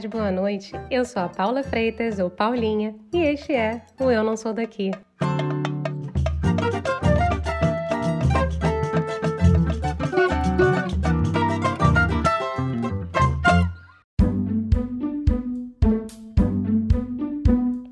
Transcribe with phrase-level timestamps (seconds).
[0.00, 0.72] tarde, boa noite.
[0.90, 4.90] Eu sou a Paula Freitas, ou Paulinha, e este é o Eu Não Sou Daqui.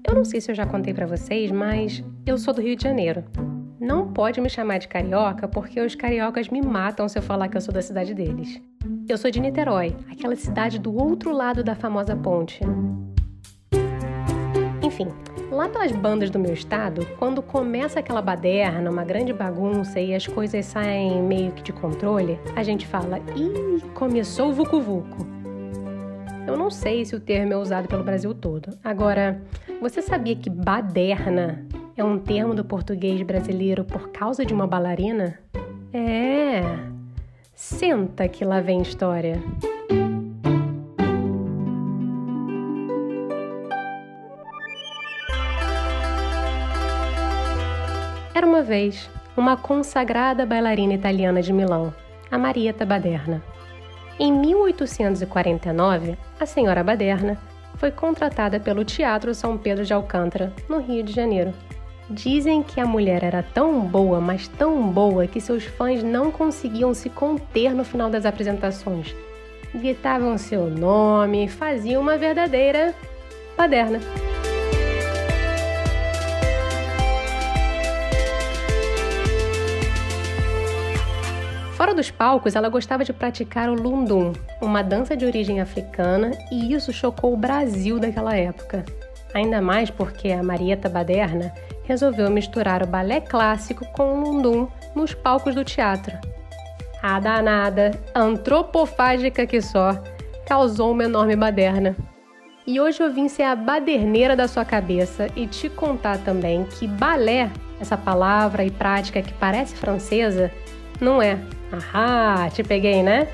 [0.07, 2.85] Eu não sei se eu já contei para vocês, mas eu sou do Rio de
[2.85, 3.22] Janeiro.
[3.79, 7.57] Não pode me chamar de carioca porque os cariocas me matam se eu falar que
[7.57, 8.61] eu sou da cidade deles.
[9.08, 12.61] Eu sou de Niterói, aquela cidade do outro lado da famosa ponte.
[14.82, 15.08] Enfim,
[15.50, 20.26] lá pelas bandas do meu estado, quando começa aquela baderna, uma grande bagunça e as
[20.26, 25.27] coisas saem meio que de controle, a gente fala: ih, começou o Vucu Vucu.
[26.46, 28.79] Eu não sei se o termo é usado pelo Brasil todo.
[28.85, 29.40] Agora,
[29.80, 31.66] você sabia que baderna
[31.96, 35.38] é um termo do português brasileiro por causa de uma bailarina?
[35.94, 36.97] É.
[37.70, 39.42] Senta que lá vem história.
[48.34, 51.92] Era uma vez uma consagrada bailarina italiana de Milão,
[52.30, 53.42] a Marietta Baderna.
[54.19, 57.36] Em 1849, a senhora Baderna
[57.77, 61.52] foi contratada pelo Teatro São Pedro de Alcântara, no Rio de Janeiro,
[62.11, 66.95] Dizem que a mulher era tão boa, mas tão boa, que seus fãs não conseguiam
[66.95, 69.14] se conter no final das apresentações.
[69.75, 72.95] Gritavam seu nome, faziam uma verdadeira
[73.59, 74.01] baderna.
[81.75, 86.73] Fora dos palcos, ela gostava de praticar o lundum, uma dança de origem africana, e
[86.73, 88.84] isso chocou o Brasil daquela época.
[89.34, 91.53] Ainda mais porque a Marieta Baderna
[91.89, 96.14] resolveu misturar o balé clássico com o lundum nos palcos do teatro.
[97.03, 99.95] A danada, antropofágica que só,
[100.46, 101.96] causou uma enorme baderna.
[102.67, 106.86] E hoje eu vim ser a baderneira da sua cabeça e te contar também que
[106.86, 110.51] balé, essa palavra e prática que parece francesa,
[111.01, 111.39] não é.
[111.73, 113.29] Ahá, te peguei, né?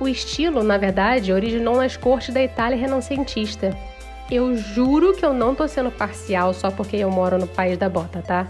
[0.00, 3.76] O estilo, na verdade, originou nas cortes da Itália renascentista
[4.30, 7.88] eu juro que eu não tô sendo parcial só porque eu moro no país da
[7.88, 8.46] bota, tá?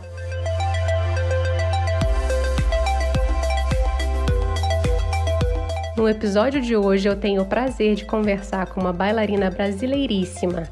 [5.97, 10.69] No episódio de hoje eu tenho o prazer de conversar com uma bailarina brasileiríssima,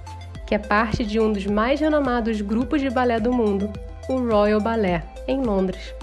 [0.47, 3.73] que é parte de um dos mais renomados grupos de balé do mundo,
[4.09, 5.95] o Royal Ballet, em Londres.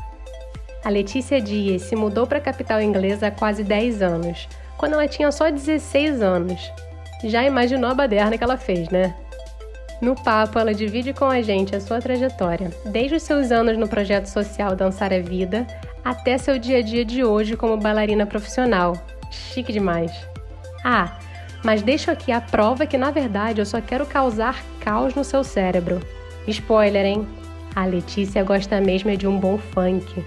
[0.84, 5.08] A Letícia Dias se mudou para a capital inglesa há quase 10 anos, quando ela
[5.08, 6.72] tinha só 16 anos,
[7.24, 9.16] já imaginou a baderna que ela fez, né?
[10.02, 13.88] No papo, ela divide com a gente a sua trajetória, desde os seus anos no
[13.88, 15.68] projeto social Dançar é Vida
[16.04, 18.94] até seu dia a dia de hoje como bailarina profissional.
[19.30, 20.12] Chique demais.
[20.84, 21.20] Ah,
[21.64, 25.44] mas deixo aqui a prova que na verdade eu só quero causar caos no seu
[25.44, 26.02] cérebro.
[26.48, 27.28] Spoiler, hein?
[27.76, 30.26] A Letícia gosta mesmo de um bom funk.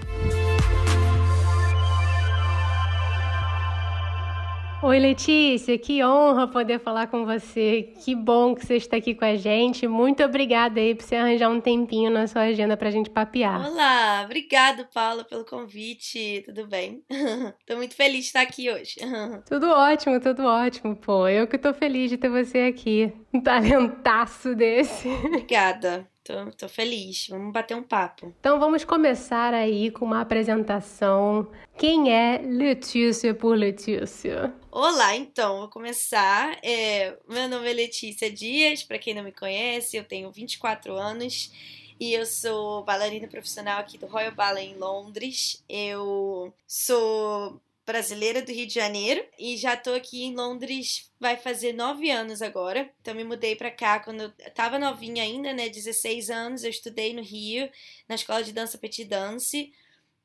[4.85, 7.95] Oi, Letícia, que honra poder falar com você.
[8.05, 9.89] Que bom que você está aqui com a gente.
[9.89, 13.67] Muito obrigada aí por você arranjar um tempinho na sua agenda para a gente papear.
[13.67, 16.43] Olá, obrigado, Paula, pelo convite.
[16.45, 17.03] Tudo bem?
[17.67, 18.97] Tô muito feliz de estar aqui hoje.
[19.49, 21.27] tudo ótimo, tudo ótimo, pô.
[21.29, 23.11] Eu que tô feliz de ter você aqui.
[23.33, 25.09] Um talentaço desse.
[25.09, 26.07] Obrigada.
[26.25, 27.29] Tô, tô feliz.
[27.29, 28.35] Vamos bater um papo.
[28.41, 31.47] Então vamos começar aí com uma apresentação.
[31.77, 34.55] Quem é Letícia por Letícia?
[34.71, 36.59] Olá, então, vou começar.
[36.63, 41.53] É, meu nome é Letícia Dias, para quem não me conhece, eu tenho 24 anos
[42.01, 45.63] e eu sou bailarina profissional aqui do Royal Ballet em Londres.
[45.69, 51.73] Eu sou brasileira do Rio de Janeiro e já tô aqui em Londres vai fazer
[51.73, 52.91] nove anos agora.
[53.01, 56.65] Então me mudei para cá quando eu tava novinha ainda, né, 16 anos.
[56.65, 57.71] Eu estudei no Rio,
[58.09, 59.73] na escola de dança Petit Dance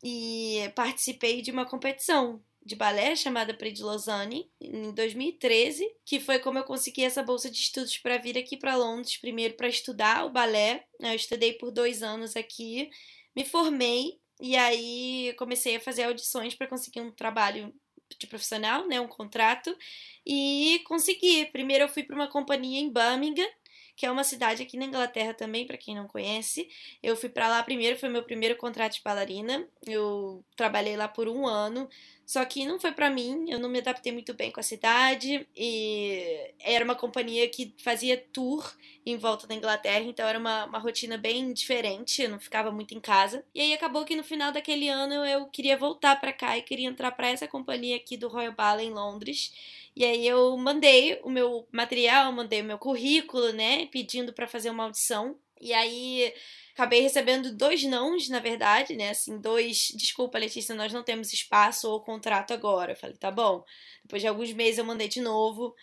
[0.04, 6.40] e participei de uma competição de balé chamada Prix de Lausanne em 2013, que foi
[6.40, 10.26] como eu consegui essa bolsa de estudos para vir aqui para Londres, primeiro para estudar
[10.26, 10.86] o balé.
[11.00, 12.90] Eu estudei por dois anos aqui,
[13.36, 17.74] me formei e aí comecei a fazer audições para conseguir um trabalho
[18.20, 19.76] de profissional, né, um contrato,
[20.26, 21.46] e consegui.
[21.48, 23.48] Primeiro eu fui para uma companhia em Birmingham,
[24.00, 26.70] que é uma cidade aqui na Inglaterra também, para quem não conhece.
[27.04, 29.68] Eu fui para lá primeiro, foi meu primeiro contrato de bailarina.
[29.86, 31.90] Eu trabalhei lá por um ano,
[32.26, 35.46] só que não foi para mim, eu não me adaptei muito bem com a cidade
[35.54, 38.74] e era uma companhia que fazia tour
[39.06, 42.94] em volta da Inglaterra, então era uma, uma rotina bem diferente, eu não ficava muito
[42.94, 43.44] em casa.
[43.54, 46.88] E aí acabou que no final daquele ano eu queria voltar para cá e queria
[46.88, 49.52] entrar para essa companhia aqui do Royal Ballet em Londres.
[50.00, 54.70] E aí eu mandei o meu material, mandei o meu currículo, né, pedindo para fazer
[54.70, 55.38] uma audição.
[55.60, 56.34] E aí
[56.74, 59.10] acabei recebendo dois nãos, na verdade, né?
[59.10, 59.90] Assim, dois.
[59.98, 62.94] Desculpa, Letícia, nós não temos espaço ou contrato agora.
[62.94, 63.62] Eu falei, tá bom.
[64.02, 65.76] Depois de alguns meses eu mandei de novo.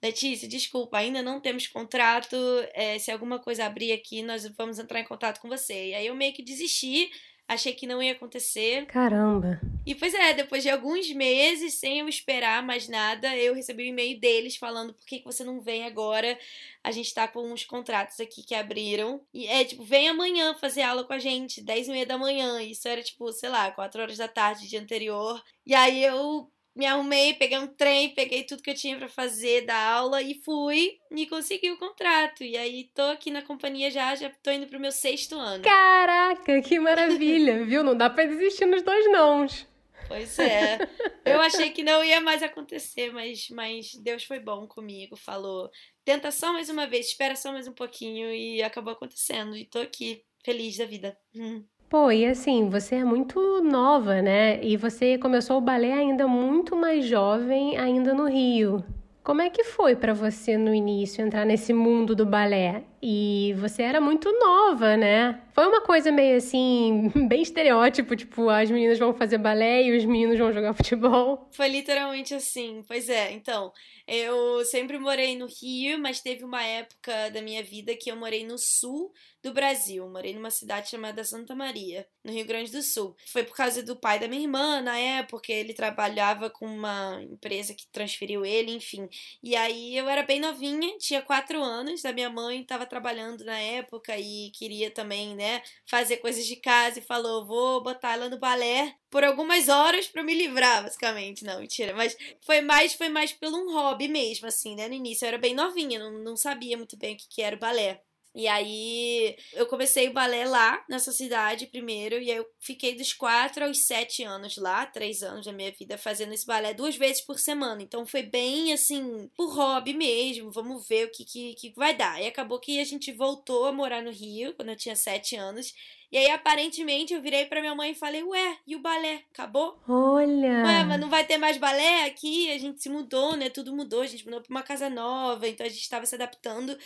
[0.00, 2.36] Letícia, desculpa, ainda não temos contrato.
[2.74, 5.88] É, se alguma coisa abrir aqui, nós vamos entrar em contato com você.
[5.88, 7.10] E aí eu meio que desisti
[7.46, 8.86] achei que não ia acontecer.
[8.86, 9.60] Caramba.
[9.86, 13.88] E pois é, depois de alguns meses, sem eu esperar mais nada, eu recebi um
[13.88, 16.38] e-mail deles falando por que, que você não vem agora.
[16.82, 19.20] A gente tá com uns contratos aqui que abriram.
[19.32, 22.62] E é tipo, vem amanhã fazer aula com a gente, 10 e meia da manhã.
[22.62, 25.42] Isso era tipo, sei lá, 4 horas da tarde, dia anterior.
[25.66, 29.64] E aí eu me arrumei, peguei um trem, peguei tudo que eu tinha para fazer
[29.64, 32.42] da aula e fui e consegui o contrato.
[32.42, 35.62] E aí tô aqui na companhia já, já tô indo pro meu sexto ano.
[35.62, 37.84] Caraca, que maravilha, viu?
[37.84, 39.66] Não dá pra desistir nos dois nãos.
[40.08, 40.78] Pois é.
[41.24, 45.16] Eu achei que não ia mais acontecer, mas, mas Deus foi bom comigo.
[45.16, 45.70] Falou:
[46.04, 48.32] tenta só mais uma vez, espera só mais um pouquinho.
[48.32, 49.56] E acabou acontecendo.
[49.56, 51.16] E tô aqui, feliz da vida.
[51.34, 51.64] Hum.
[51.94, 54.60] Pô, e assim, você é muito nova, né?
[54.64, 58.82] E você começou o balé ainda muito mais jovem, ainda no Rio.
[59.22, 62.82] Como é que foi para você no início entrar nesse mundo do balé?
[63.06, 65.38] E você era muito nova, né?
[65.52, 70.06] Foi uma coisa meio assim, bem estereótipo, tipo, as meninas vão fazer balé e os
[70.06, 71.46] meninos vão jogar futebol.
[71.52, 72.82] Foi literalmente assim.
[72.88, 73.74] Pois é, então,
[74.08, 78.46] eu sempre morei no Rio, mas teve uma época da minha vida que eu morei
[78.46, 79.12] no sul
[79.42, 80.08] do Brasil.
[80.08, 83.14] Morei numa cidade chamada Santa Maria, no Rio Grande do Sul.
[83.26, 87.74] Foi por causa do pai da minha irmã, na época, ele trabalhava com uma empresa
[87.74, 89.06] que transferiu ele, enfim.
[89.42, 93.58] E aí eu era bem novinha, tinha quatro anos, a minha mãe estava trabalhando na
[93.58, 98.38] época e queria também, né, fazer coisas de casa e falou: vou botar ela no
[98.38, 101.44] balé por algumas horas para me livrar, basicamente.
[101.44, 101.92] Não, mentira.
[101.94, 104.86] Mas foi mais, foi mais pelo um hobby mesmo, assim, né?
[104.86, 107.56] No início eu era bem novinha, não, não sabia muito bem o que, que era
[107.56, 108.00] o balé.
[108.34, 113.12] E aí eu comecei o balé lá, nessa cidade primeiro, e aí eu fiquei dos
[113.12, 117.22] 4 aos 7 anos lá, 3 anos da minha vida, fazendo esse balé duas vezes
[117.22, 117.80] por semana.
[117.80, 122.20] Então foi bem assim, por hobby mesmo, vamos ver o que, que, que vai dar.
[122.20, 125.72] E acabou que a gente voltou a morar no Rio, quando eu tinha 7 anos.
[126.14, 129.24] E aí, aparentemente, eu virei pra minha mãe e falei, ué, e o balé?
[129.32, 129.80] Acabou?
[129.88, 130.64] Olha!
[130.64, 132.52] Ué, mas não vai ter mais balé aqui?
[132.52, 133.50] A gente se mudou, né?
[133.50, 136.78] Tudo mudou, a gente mudou pra uma casa nova, então a gente estava se adaptando.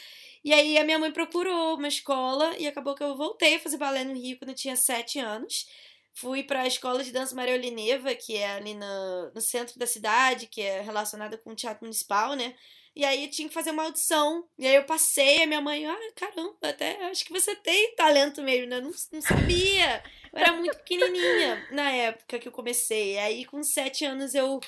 [0.45, 3.77] E aí a minha mãe procurou uma escola e acabou que eu voltei a fazer
[3.77, 5.67] balé no Rio quando eu tinha sete anos.
[6.13, 9.87] Fui para a escola de dança Maria Olineva, que é ali no, no centro da
[9.87, 12.55] cidade, que é relacionada com o teatro municipal, né?
[12.99, 14.45] E aí eu tinha que fazer uma audição.
[14.59, 18.43] E aí eu passei, a minha mãe, ah, caramba, até acho que você tem talento
[18.43, 18.81] mesmo, né?
[18.81, 20.03] Não, não sabia.
[20.33, 23.15] Eu era muito pequenininha na época que eu comecei.
[23.15, 24.59] E aí com sete anos eu,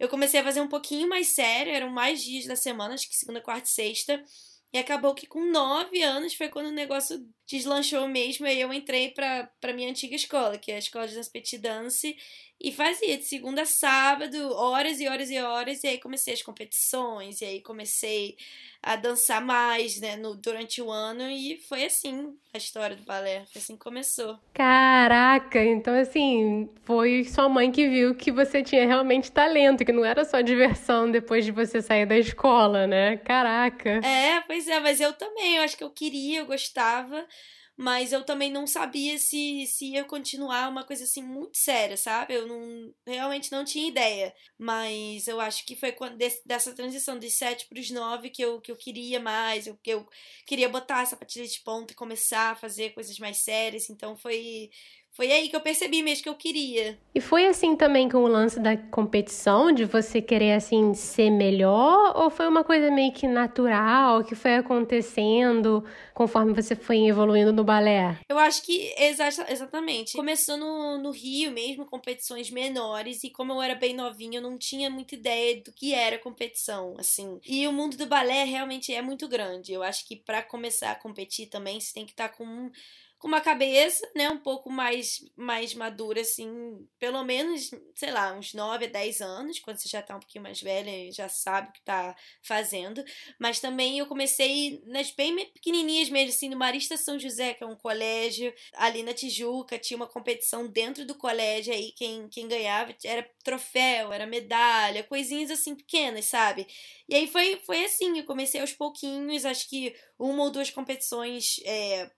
[0.00, 3.14] eu comecei a fazer um pouquinho mais sério, eram mais dias da semana, acho que
[3.14, 4.20] segunda, quarta e sexta.
[4.72, 8.46] E acabou que com nove anos foi quando o negócio deslanchou mesmo.
[8.46, 11.58] Aí eu entrei pra, pra minha antiga escola, que é a Escola de Dance Petit
[11.58, 12.16] Dance.
[12.60, 15.84] E fazia de segunda a sábado, horas e horas e horas.
[15.84, 17.40] E aí comecei as competições.
[17.40, 18.36] E aí comecei
[18.86, 23.44] a dançar mais, né, no, durante o ano e foi assim a história do balé,
[23.52, 24.38] foi assim que começou.
[24.54, 30.04] Caraca, então assim, foi sua mãe que viu que você tinha realmente talento, que não
[30.04, 33.16] era só diversão depois de você sair da escola, né?
[33.16, 33.90] Caraca.
[34.06, 37.26] É, pois é, mas eu também, eu acho que eu queria, eu gostava,
[37.76, 42.34] mas eu também não sabia se, se ia continuar uma coisa assim muito séria, sabe?
[42.34, 44.34] Eu não realmente não tinha ideia.
[44.58, 48.42] Mas eu acho que foi quando desse, dessa transição de 7 para os 9 que
[48.42, 50.08] eu, que eu queria mais, eu, que eu
[50.46, 53.90] queria botar essa sapatilha de ponta e começar a fazer coisas mais sérias.
[53.90, 54.70] Então foi
[55.16, 56.98] foi aí que eu percebi mesmo que eu queria.
[57.14, 62.14] E foi assim também com o lance da competição, de você querer assim ser melhor,
[62.14, 65.82] ou foi uma coisa meio que natural, que foi acontecendo
[66.12, 68.18] conforme você foi evoluindo no balé?
[68.28, 70.12] Eu acho que exa exatamente.
[70.12, 74.58] Começou no, no Rio mesmo, competições menores, e como eu era bem novinha, eu não
[74.58, 77.40] tinha muita ideia do que era competição, assim.
[77.46, 79.72] E o mundo do balé realmente é muito grande.
[79.72, 82.70] Eu acho que para começar a competir também, você tem que estar tá com
[83.18, 88.52] com uma cabeça, né, um pouco mais, mais madura, assim, pelo menos, sei lá, uns
[88.52, 91.70] 9 a 10 anos, quando você já tá um pouquinho mais velha e já sabe
[91.70, 93.02] o que tá fazendo.
[93.38, 97.66] Mas também eu comecei nas bem pequenininhas mesmo, assim, no Marista São José, que é
[97.66, 102.94] um colégio, ali na Tijuca, tinha uma competição dentro do colégio, aí quem, quem ganhava
[103.04, 106.66] era troféu, era medalha, coisinhas assim pequenas, sabe?
[107.08, 111.60] E aí foi, foi assim, eu comecei aos pouquinhos, acho que uma ou duas competições
[111.64, 112.10] é,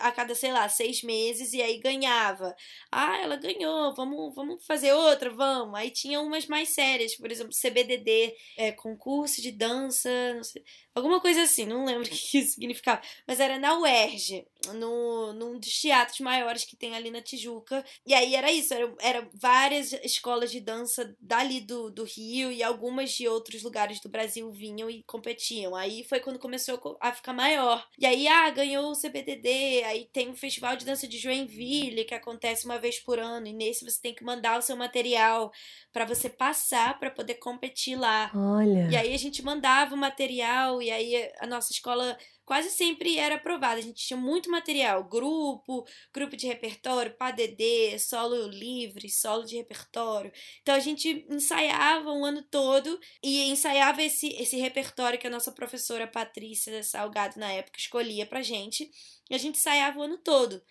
[0.00, 2.54] a cada, sei lá, seis meses e aí ganhava.
[2.90, 5.74] Ah, ela ganhou, vamos, vamos fazer outra, vamos.
[5.78, 10.10] Aí tinha umas mais sérias, por exemplo, CBDD, é, concurso de dança,
[10.42, 10.62] sei,
[10.94, 13.00] alguma coisa assim, não lembro o que isso significava.
[13.26, 17.84] Mas era na UERJ, no, num dos teatros maiores que tem ali na Tijuca.
[18.06, 22.62] E aí era isso, eram era várias escolas de dança dali do, do Rio e
[22.62, 25.74] algumas de outros lugares do Brasil vinham e competiam.
[25.74, 27.86] Aí foi quando começou a ficar maior.
[27.98, 32.14] E aí, ah, ganhou o CBDD, aí tem o Festival de Dança de Joinville, que
[32.14, 35.50] acontece uma vez por ano, e nesse você tem que mandar o seu material
[35.92, 38.30] para você passar para poder competir lá.
[38.34, 38.88] Olha.
[38.90, 43.36] E aí a gente mandava o material, e aí a nossa escola quase sempre era
[43.36, 43.78] aprovada.
[43.78, 50.32] A gente tinha muito material, grupo, grupo de repertório, PADD, solo livre, solo de repertório.
[50.62, 55.30] Então a gente ensaiava o um ano todo e ensaiava esse, esse repertório que a
[55.30, 58.90] nossa professora Patrícia Salgado na época escolhia pra gente.
[59.30, 60.62] E a gente ensaiava o ano todo.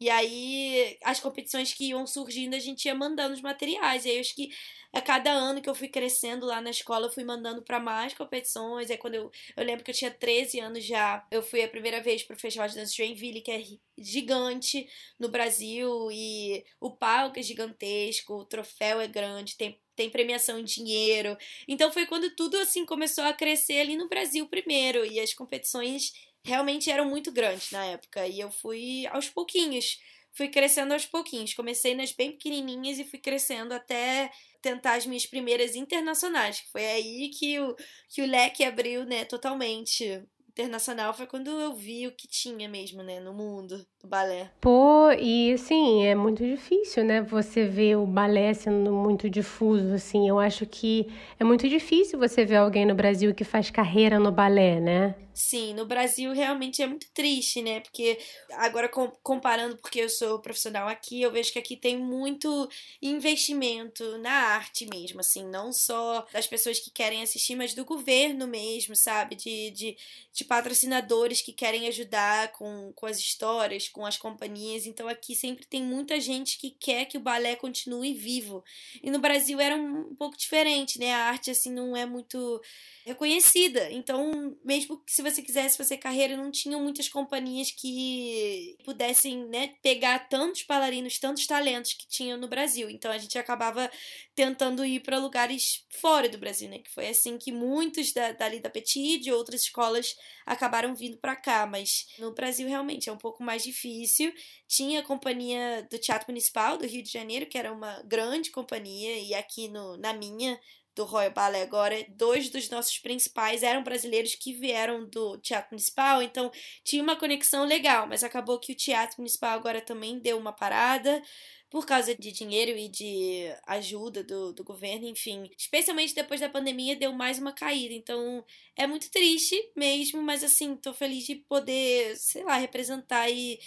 [0.00, 4.04] E aí, as competições que iam surgindo, a gente ia mandando os materiais.
[4.06, 4.48] E aí, acho que
[4.92, 8.14] a cada ano que eu fui crescendo lá na escola, eu fui mandando para mais
[8.14, 8.90] competições.
[8.90, 12.00] Aí, quando eu, eu lembro que eu tinha 13 anos já, eu fui a primeira
[12.00, 13.62] vez pro Festival de Dança de Joinville, que é
[13.98, 14.88] gigante
[15.18, 16.10] no Brasil.
[16.10, 21.36] E o palco é gigantesco, o troféu é grande, tem tem premiação em dinheiro.
[21.68, 26.12] Então foi quando tudo assim começou a crescer ali no Brasil primeiro e as competições
[26.42, 28.26] realmente eram muito grandes na época.
[28.26, 30.00] E eu fui aos pouquinhos,
[30.32, 31.54] fui crescendo aos pouquinhos.
[31.54, 34.30] Comecei nas bem pequenininhas e fui crescendo até
[34.60, 37.74] tentar as minhas primeiras internacionais, foi aí que o,
[38.08, 43.02] que o leque abriu, né, totalmente internacional foi quando eu vi o que tinha mesmo,
[43.02, 44.50] né, no mundo do balé.
[44.60, 50.28] Pô, e assim, é muito difícil, né, você ver o balé sendo muito difuso, assim.
[50.28, 51.06] Eu acho que
[51.38, 55.14] é muito difícil você ver alguém no Brasil que faz carreira no balé, né?
[55.40, 57.80] Sim, no Brasil realmente é muito triste, né?
[57.80, 58.18] Porque
[58.52, 58.90] agora
[59.22, 62.68] comparando, porque eu sou profissional aqui, eu vejo que aqui tem muito
[63.00, 68.46] investimento na arte mesmo, assim, não só das pessoas que querem assistir, mas do governo
[68.46, 69.34] mesmo, sabe?
[69.34, 69.96] De, de,
[70.30, 74.84] de patrocinadores que querem ajudar com, com as histórias, com as companhias.
[74.84, 78.62] Então aqui sempre tem muita gente que quer que o balé continue vivo.
[79.02, 81.14] E no Brasil era um, um pouco diferente, né?
[81.14, 82.60] A arte, assim, não é muito
[83.06, 83.90] reconhecida.
[83.90, 89.74] Então, mesmo que se você quisesse fazer carreira, não tinham muitas companhias que pudessem, né,
[89.82, 92.90] pegar tantos bailarinos, tantos talentos que tinham no Brasil.
[92.90, 93.90] Então, a gente acabava
[94.34, 96.78] tentando ir para lugares fora do Brasil, né?
[96.78, 101.36] Que foi assim que muitos da, dali da Petit de outras escolas acabaram vindo para
[101.36, 104.32] cá, mas no Brasil realmente é um pouco mais difícil.
[104.66, 109.18] Tinha a companhia do Teatro Municipal do Rio de Janeiro, que era uma grande companhia,
[109.18, 110.58] e aqui no, na minha
[110.94, 116.22] do Royal Ballet agora, dois dos nossos principais eram brasileiros que vieram do Teatro Municipal,
[116.22, 116.50] então
[116.84, 121.22] tinha uma conexão legal, mas acabou que o Teatro Municipal agora também deu uma parada
[121.70, 125.48] por causa de dinheiro e de ajuda do, do governo, enfim.
[125.56, 127.94] Especialmente depois da pandemia, deu mais uma caída.
[127.94, 128.44] Então,
[128.76, 133.60] é muito triste mesmo, mas assim, tô feliz de poder, sei lá, representar e,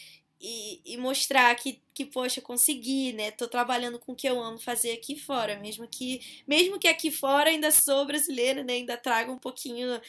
[0.44, 3.32] e, e, mostrar que, que, poxa, consegui, né?
[3.32, 7.10] Tô trabalhando com o que eu amo fazer aqui fora, mesmo que mesmo que aqui
[7.10, 8.74] fora ainda sou brasileira, né?
[8.74, 10.02] Ainda trago um pouquinho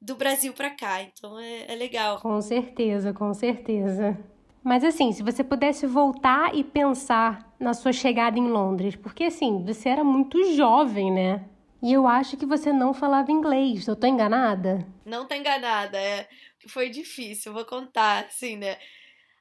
[0.00, 2.18] do Brasil para cá, então é, é legal.
[2.20, 4.18] Com certeza, com certeza.
[4.64, 9.62] Mas assim, se você pudesse voltar e pensar na sua chegada em Londres, porque assim,
[9.62, 11.44] você era muito jovem, né?
[11.82, 13.86] E eu acho que você não falava inglês.
[13.86, 14.86] Eu tô enganada?
[15.04, 16.28] Não tá enganada, é.
[16.68, 18.78] Foi difícil, vou contar, assim, né?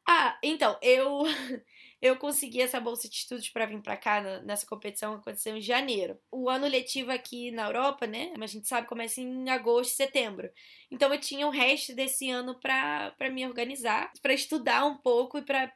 [0.07, 1.23] Ah, então, eu
[2.01, 5.61] eu consegui essa bolsa de estudos para vir para cá nessa competição que aconteceu em
[5.61, 6.17] janeiro.
[6.31, 8.33] O ano letivo aqui na Europa, né?
[8.39, 10.49] A gente sabe começa em agosto, setembro.
[10.89, 15.41] Então eu tinha o resto desse ano para me organizar, para estudar um pouco e
[15.43, 15.67] para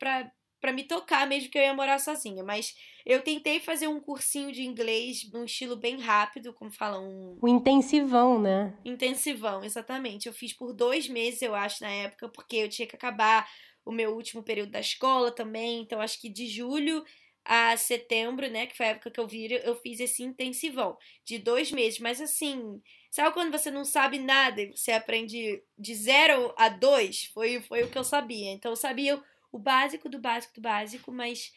[0.65, 2.73] para me tocar mesmo que eu ia morar sozinha, mas
[3.05, 7.39] eu tentei fazer um cursinho de inglês num estilo bem rápido, como falam, um...
[7.43, 8.75] um intensivão, né?
[8.83, 10.25] Intensivão, exatamente.
[10.25, 13.47] Eu fiz por dois meses, eu acho, na época, porque eu tinha que acabar
[13.85, 15.81] o meu último período da escola também.
[15.81, 17.05] Então, acho que de julho
[17.45, 21.37] a setembro, né, que foi a época que eu vi, eu fiz esse intensivão de
[21.37, 21.99] dois meses.
[21.99, 27.25] Mas assim, sabe quando você não sabe nada e você aprende de zero a dois?
[27.33, 28.51] Foi, foi o que eu sabia.
[28.51, 31.53] Então, eu sabia o básico do básico do básico, mas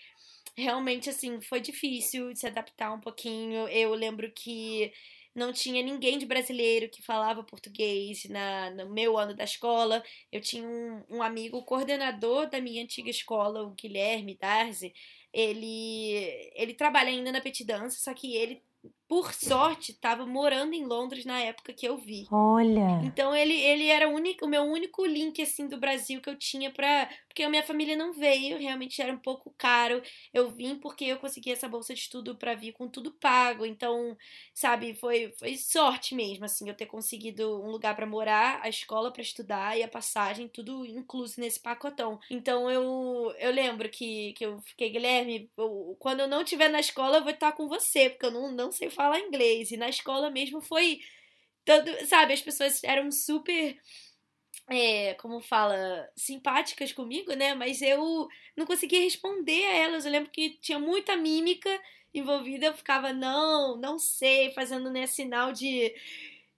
[0.55, 3.67] realmente, assim, foi difícil de se adaptar um pouquinho.
[3.69, 4.93] Eu lembro que
[5.39, 10.03] não tinha ninguém de brasileiro que falava português na, no meu ano da escola.
[10.31, 14.93] Eu tinha um, um amigo, o coordenador da minha antiga escola, o Guilherme Darzi,
[15.33, 18.63] ele, ele trabalha ainda na Petit Dança, só que ele
[19.09, 22.27] por sorte, estava morando em Londres na época que eu vi.
[22.31, 23.01] Olha.
[23.03, 26.37] Então ele, ele era o, único, o meu único link assim do Brasil que eu
[26.37, 30.03] tinha para porque a minha família não veio, realmente era um pouco caro.
[30.35, 33.65] Eu vim porque eu consegui essa bolsa de estudo para vir com tudo pago.
[33.65, 34.17] Então,
[34.53, 39.13] sabe, foi, foi sorte mesmo, assim, eu ter conseguido um lugar para morar, a escola
[39.13, 42.19] para estudar e a passagem, tudo incluso nesse pacotão.
[42.29, 46.81] Então, eu, eu lembro que, que eu fiquei, Guilherme, eu, quando eu não estiver na
[46.81, 49.71] escola, eu vou estar com você, porque eu não, não sei falar inglês.
[49.71, 50.99] E na escola mesmo foi.
[51.65, 53.79] Todo, sabe, as pessoas eram super
[54.71, 57.55] é, como fala, simpáticas comigo, né?
[57.55, 60.05] Mas eu não conseguia responder a elas.
[60.05, 61.71] Eu lembro que tinha muita mímica
[62.15, 62.67] envolvida.
[62.67, 65.93] Eu ficava, não, não sei, fazendo né, sinal de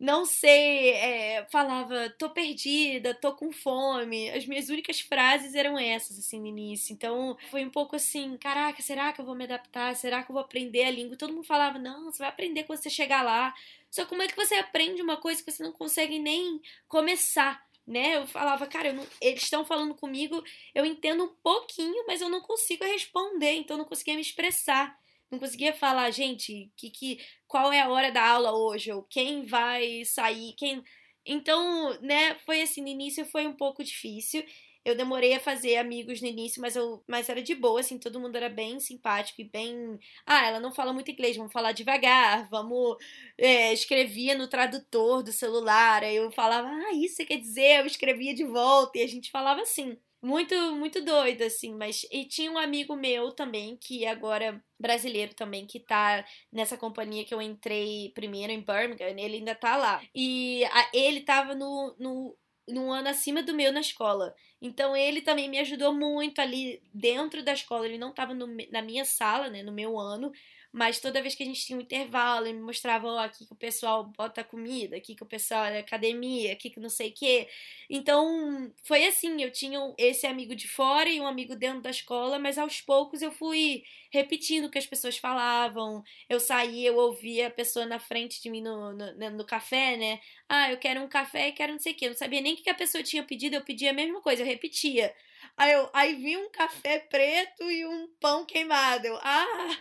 [0.01, 4.31] não sei, é, falava, tô perdida, tô com fome.
[4.31, 6.95] As minhas únicas frases eram essas, assim, no início.
[6.95, 9.95] Então, foi um pouco assim, caraca, será que eu vou me adaptar?
[9.95, 11.19] Será que eu vou aprender a língua?
[11.19, 13.55] todo mundo falava, não, você vai aprender quando você chegar lá.
[13.91, 17.63] Só como é que você aprende uma coisa que você não consegue nem começar?
[17.91, 18.17] Né?
[18.19, 20.43] Eu falava, cara, não, eles estão falando comigo,
[20.73, 24.97] eu entendo um pouquinho, mas eu não consigo responder, então eu não conseguia me expressar.
[25.29, 27.19] Não conseguia falar, gente, que, que,
[27.49, 30.83] qual é a hora da aula hoje, ou quem vai sair, quem.
[31.27, 34.45] Então, né, foi assim, no início foi um pouco difícil.
[34.91, 38.21] Eu demorei a fazer amigos no início, mas, eu, mas era de boa, assim, todo
[38.21, 39.99] mundo era bem simpático e bem.
[40.27, 42.97] Ah, ela não fala muito inglês, vamos falar devagar, vamos.
[43.39, 48.35] É, escrevia no tradutor do celular, aí eu falava, ah, isso quer dizer, eu escrevia
[48.35, 49.97] de volta, e a gente falava assim.
[50.23, 52.07] Muito, muito doido, assim, mas.
[52.11, 57.33] E tinha um amigo meu também, que agora brasileiro também, que tá nessa companhia que
[57.33, 60.03] eu entrei primeiro em Birmingham, ele ainda tá lá.
[60.15, 62.37] E a, ele tava no, no
[62.73, 64.35] num ano acima do meu na escola.
[64.61, 67.87] Então ele também me ajudou muito ali dentro da escola.
[67.87, 70.33] Ele não estava na minha sala, né, no meu ano,
[70.73, 73.45] mas toda vez que a gente tinha um intervalo, ele me mostrava, ó, oh, aqui
[73.45, 77.11] que o pessoal bota comida, aqui que o pessoal é academia, aqui que não sei
[77.11, 77.49] o quê.
[77.89, 82.39] Então, foi assim, eu tinha esse amigo de fora e um amigo dentro da escola,
[82.39, 86.05] mas aos poucos eu fui repetindo o que as pessoas falavam.
[86.29, 89.97] Eu saía, eu ouvia a pessoa na frente de mim no, no, né, no café,
[89.97, 90.21] né?
[90.49, 92.07] Ah, eu quero um café, quero não sei o quê.
[92.07, 94.43] Eu não sabia nem o que a pessoa tinha pedido, eu pedia a mesma coisa,
[94.43, 95.15] eu repetia.
[95.61, 99.07] Aí, eu, aí vi um café preto e um pão queimado.
[99.07, 99.77] Eu, ah,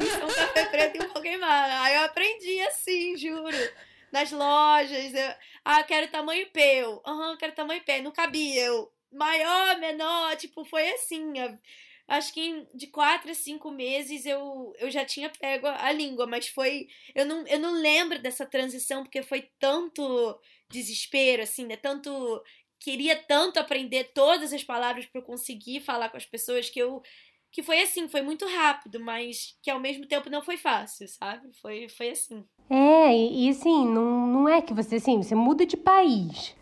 [0.00, 1.72] isso é um café preto e um pão queimado.
[1.84, 3.56] Aí eu aprendi assim, juro.
[4.10, 5.14] Nas lojas.
[5.14, 6.82] Eu, ah, eu quero tamanho P.
[7.06, 8.02] Aham, uhum, quero tamanho P.
[8.02, 8.60] Não cabia.
[8.60, 11.38] Eu, maior, menor, tipo, foi assim.
[11.38, 11.56] Eu,
[12.08, 16.26] acho que de quatro a cinco meses eu, eu já tinha pego a, a língua,
[16.26, 16.88] mas foi.
[17.14, 21.76] Eu não, eu não lembro dessa transição, porque foi tanto desespero, assim, né?
[21.76, 22.42] Tanto
[22.80, 27.02] queria tanto aprender todas as palavras para eu conseguir falar com as pessoas que eu
[27.52, 31.50] que foi assim, foi muito rápido, mas que ao mesmo tempo não foi fácil, sabe?
[31.60, 32.44] Foi, foi assim.
[32.68, 36.54] É, e, e assim, não, não é que você assim, você muda de país.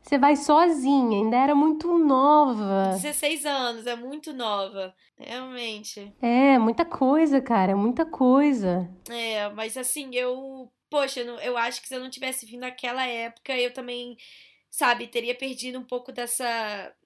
[0.00, 2.90] Você vai sozinha, ainda era muito nova.
[2.92, 6.14] 16 anos, é muito nova, realmente.
[6.22, 8.88] É, muita coisa, cara, muita coisa.
[9.10, 10.70] É, mas assim, eu.
[10.88, 14.16] Poxa, eu acho que se eu não tivesse vindo naquela época, eu também
[14.76, 16.44] sabe, teria perdido um pouco dessa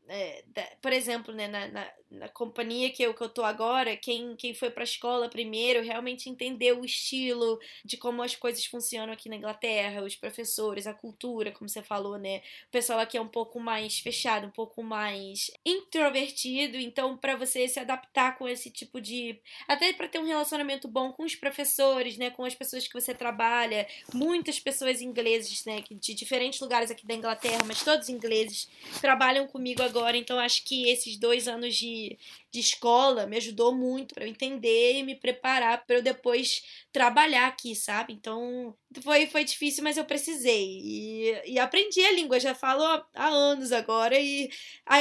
[0.09, 3.97] é, da, por exemplo, né, na, na, na, companhia que eu, que eu tô agora,
[3.97, 9.13] quem, quem foi pra escola primeiro realmente entendeu o estilo de como as coisas funcionam
[9.13, 12.43] aqui na Inglaterra, os professores, a cultura, como você falou, né?
[12.69, 17.69] O pessoal aqui é um pouco mais fechado, um pouco mais introvertido, então para você
[17.69, 19.39] se adaptar com esse tipo de.
[19.69, 22.31] Até para ter um relacionamento bom com os professores, né?
[22.31, 25.83] Com as pessoas que você trabalha, muitas pessoas ingleses, né?
[25.91, 28.69] De diferentes lugares aqui da Inglaterra, mas todos ingleses,
[29.01, 32.00] trabalham comigo agora agora, então acho que esses dois anos de,
[32.51, 37.47] de escola me ajudou muito para eu entender e me preparar para eu depois trabalhar
[37.47, 38.13] aqui, sabe?
[38.13, 40.81] Então foi, foi difícil, mas eu precisei.
[40.83, 42.83] E, e aprendi a língua, já falo
[43.15, 44.51] há, anos agora e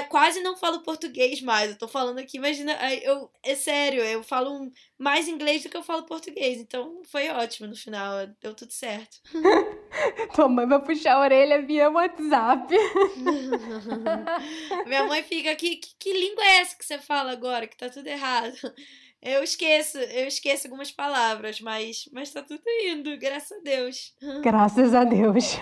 [0.10, 1.72] quase não falo português mais.
[1.72, 5.84] Eu tô falando aqui, imagina, eu, é sério, eu falo mais inglês do que eu
[5.84, 6.60] falo português.
[6.60, 9.20] Então foi ótimo no final, deu tudo certo.
[10.34, 12.74] Tua mãe vai puxar a orelha via WhatsApp.
[14.86, 17.68] Minha mãe fica, que, que, que língua é essa que você fala agora?
[17.68, 18.56] Que tá tudo errado.
[19.22, 24.14] Eu esqueço, eu esqueço algumas palavras, mas, mas tá tudo indo, graças a Deus.
[24.42, 25.58] Graças a Deus.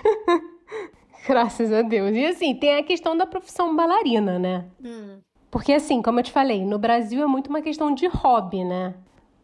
[1.28, 2.16] graças a Deus.
[2.16, 4.66] E assim, tem a questão da profissão bailarina, né?
[4.84, 5.20] Hum.
[5.50, 8.94] Porque assim, como eu te falei, no Brasil é muito uma questão de hobby, né?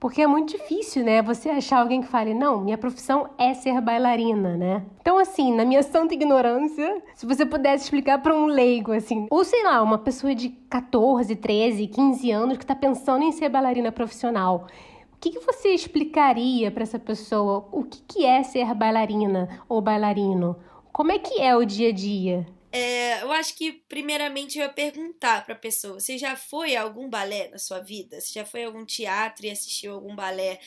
[0.04, 1.22] Porque é muito difícil, né?
[1.22, 4.84] Você achar alguém que fale, não, minha profissão é ser bailarina, né?
[5.00, 9.46] Então, assim, na minha santa ignorância, se você pudesse explicar para um leigo, assim, ou
[9.46, 13.94] sei lá, uma pessoa de 14, 13, 15 anos que tá pensando em ser bailarina
[13.94, 14.68] profissional,
[15.14, 17.66] o que, que você explicaria para essa pessoa?
[17.72, 20.58] O que, que é ser bailarina ou bailarino?
[20.92, 22.46] Como é que é o dia a dia?
[22.76, 27.08] É, eu acho que, primeiramente, eu ia perguntar pra pessoa: você já foi a algum
[27.10, 28.20] balé na sua vida?
[28.20, 30.60] Você já foi a algum teatro e assistiu algum balé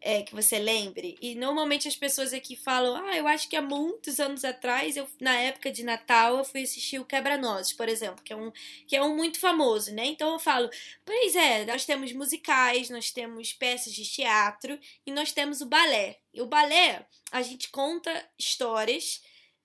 [0.00, 1.18] é, que você lembre?
[1.20, 5.06] E normalmente as pessoas aqui falam: ah, eu acho que há muitos anos atrás, eu,
[5.20, 8.50] na época de Natal, eu fui assistir o Quebra-Nozes, por exemplo, que é, um,
[8.86, 10.06] que é um muito famoso, né?
[10.06, 10.70] Então eu falo:
[11.04, 16.20] pois é, nós temos musicais, nós temos peças de teatro e nós temos o balé.
[16.32, 19.20] E o balé, a gente conta histórias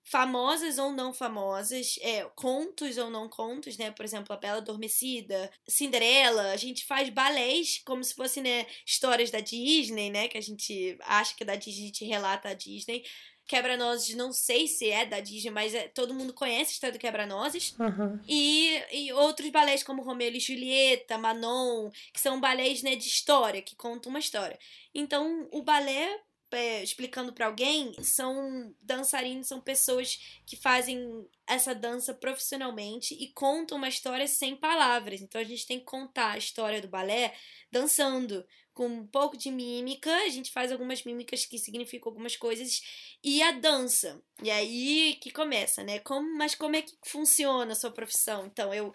[0.06, 3.89] famosas ou não famosas, é, contos ou não contos, né?
[3.89, 9.32] Por exemplo, A Bela Adormecida, Cinderela, a gente faz balés como se fossem né, histórias
[9.32, 10.28] da Disney, né?
[10.28, 13.04] Que a gente acha que é da Disney, a gente relata a Disney.
[13.48, 17.00] Quebra-Nozes, não sei se é da Disney, mas é, todo mundo conhece a história do
[17.00, 17.76] Quebra-Nozes.
[17.80, 18.20] Uhum.
[18.28, 23.62] E, e outros balés como Romeu e Julieta, Manon, que são balés né, de história,
[23.62, 24.58] que contam uma história.
[24.94, 26.20] Então, o balé
[26.51, 33.77] é, explicando para alguém, são dançarinos, são pessoas que fazem essa dança profissionalmente e contam
[33.77, 35.21] uma história sem palavras.
[35.21, 37.34] Então a gente tem que contar a história do balé
[37.71, 42.81] dançando, com um pouco de mímica, a gente faz algumas mímicas que significam algumas coisas,
[43.23, 44.21] e a dança.
[44.43, 45.99] E aí que começa, né?
[45.99, 48.45] Como, mas como é que funciona a sua profissão?
[48.45, 48.91] Então, eu.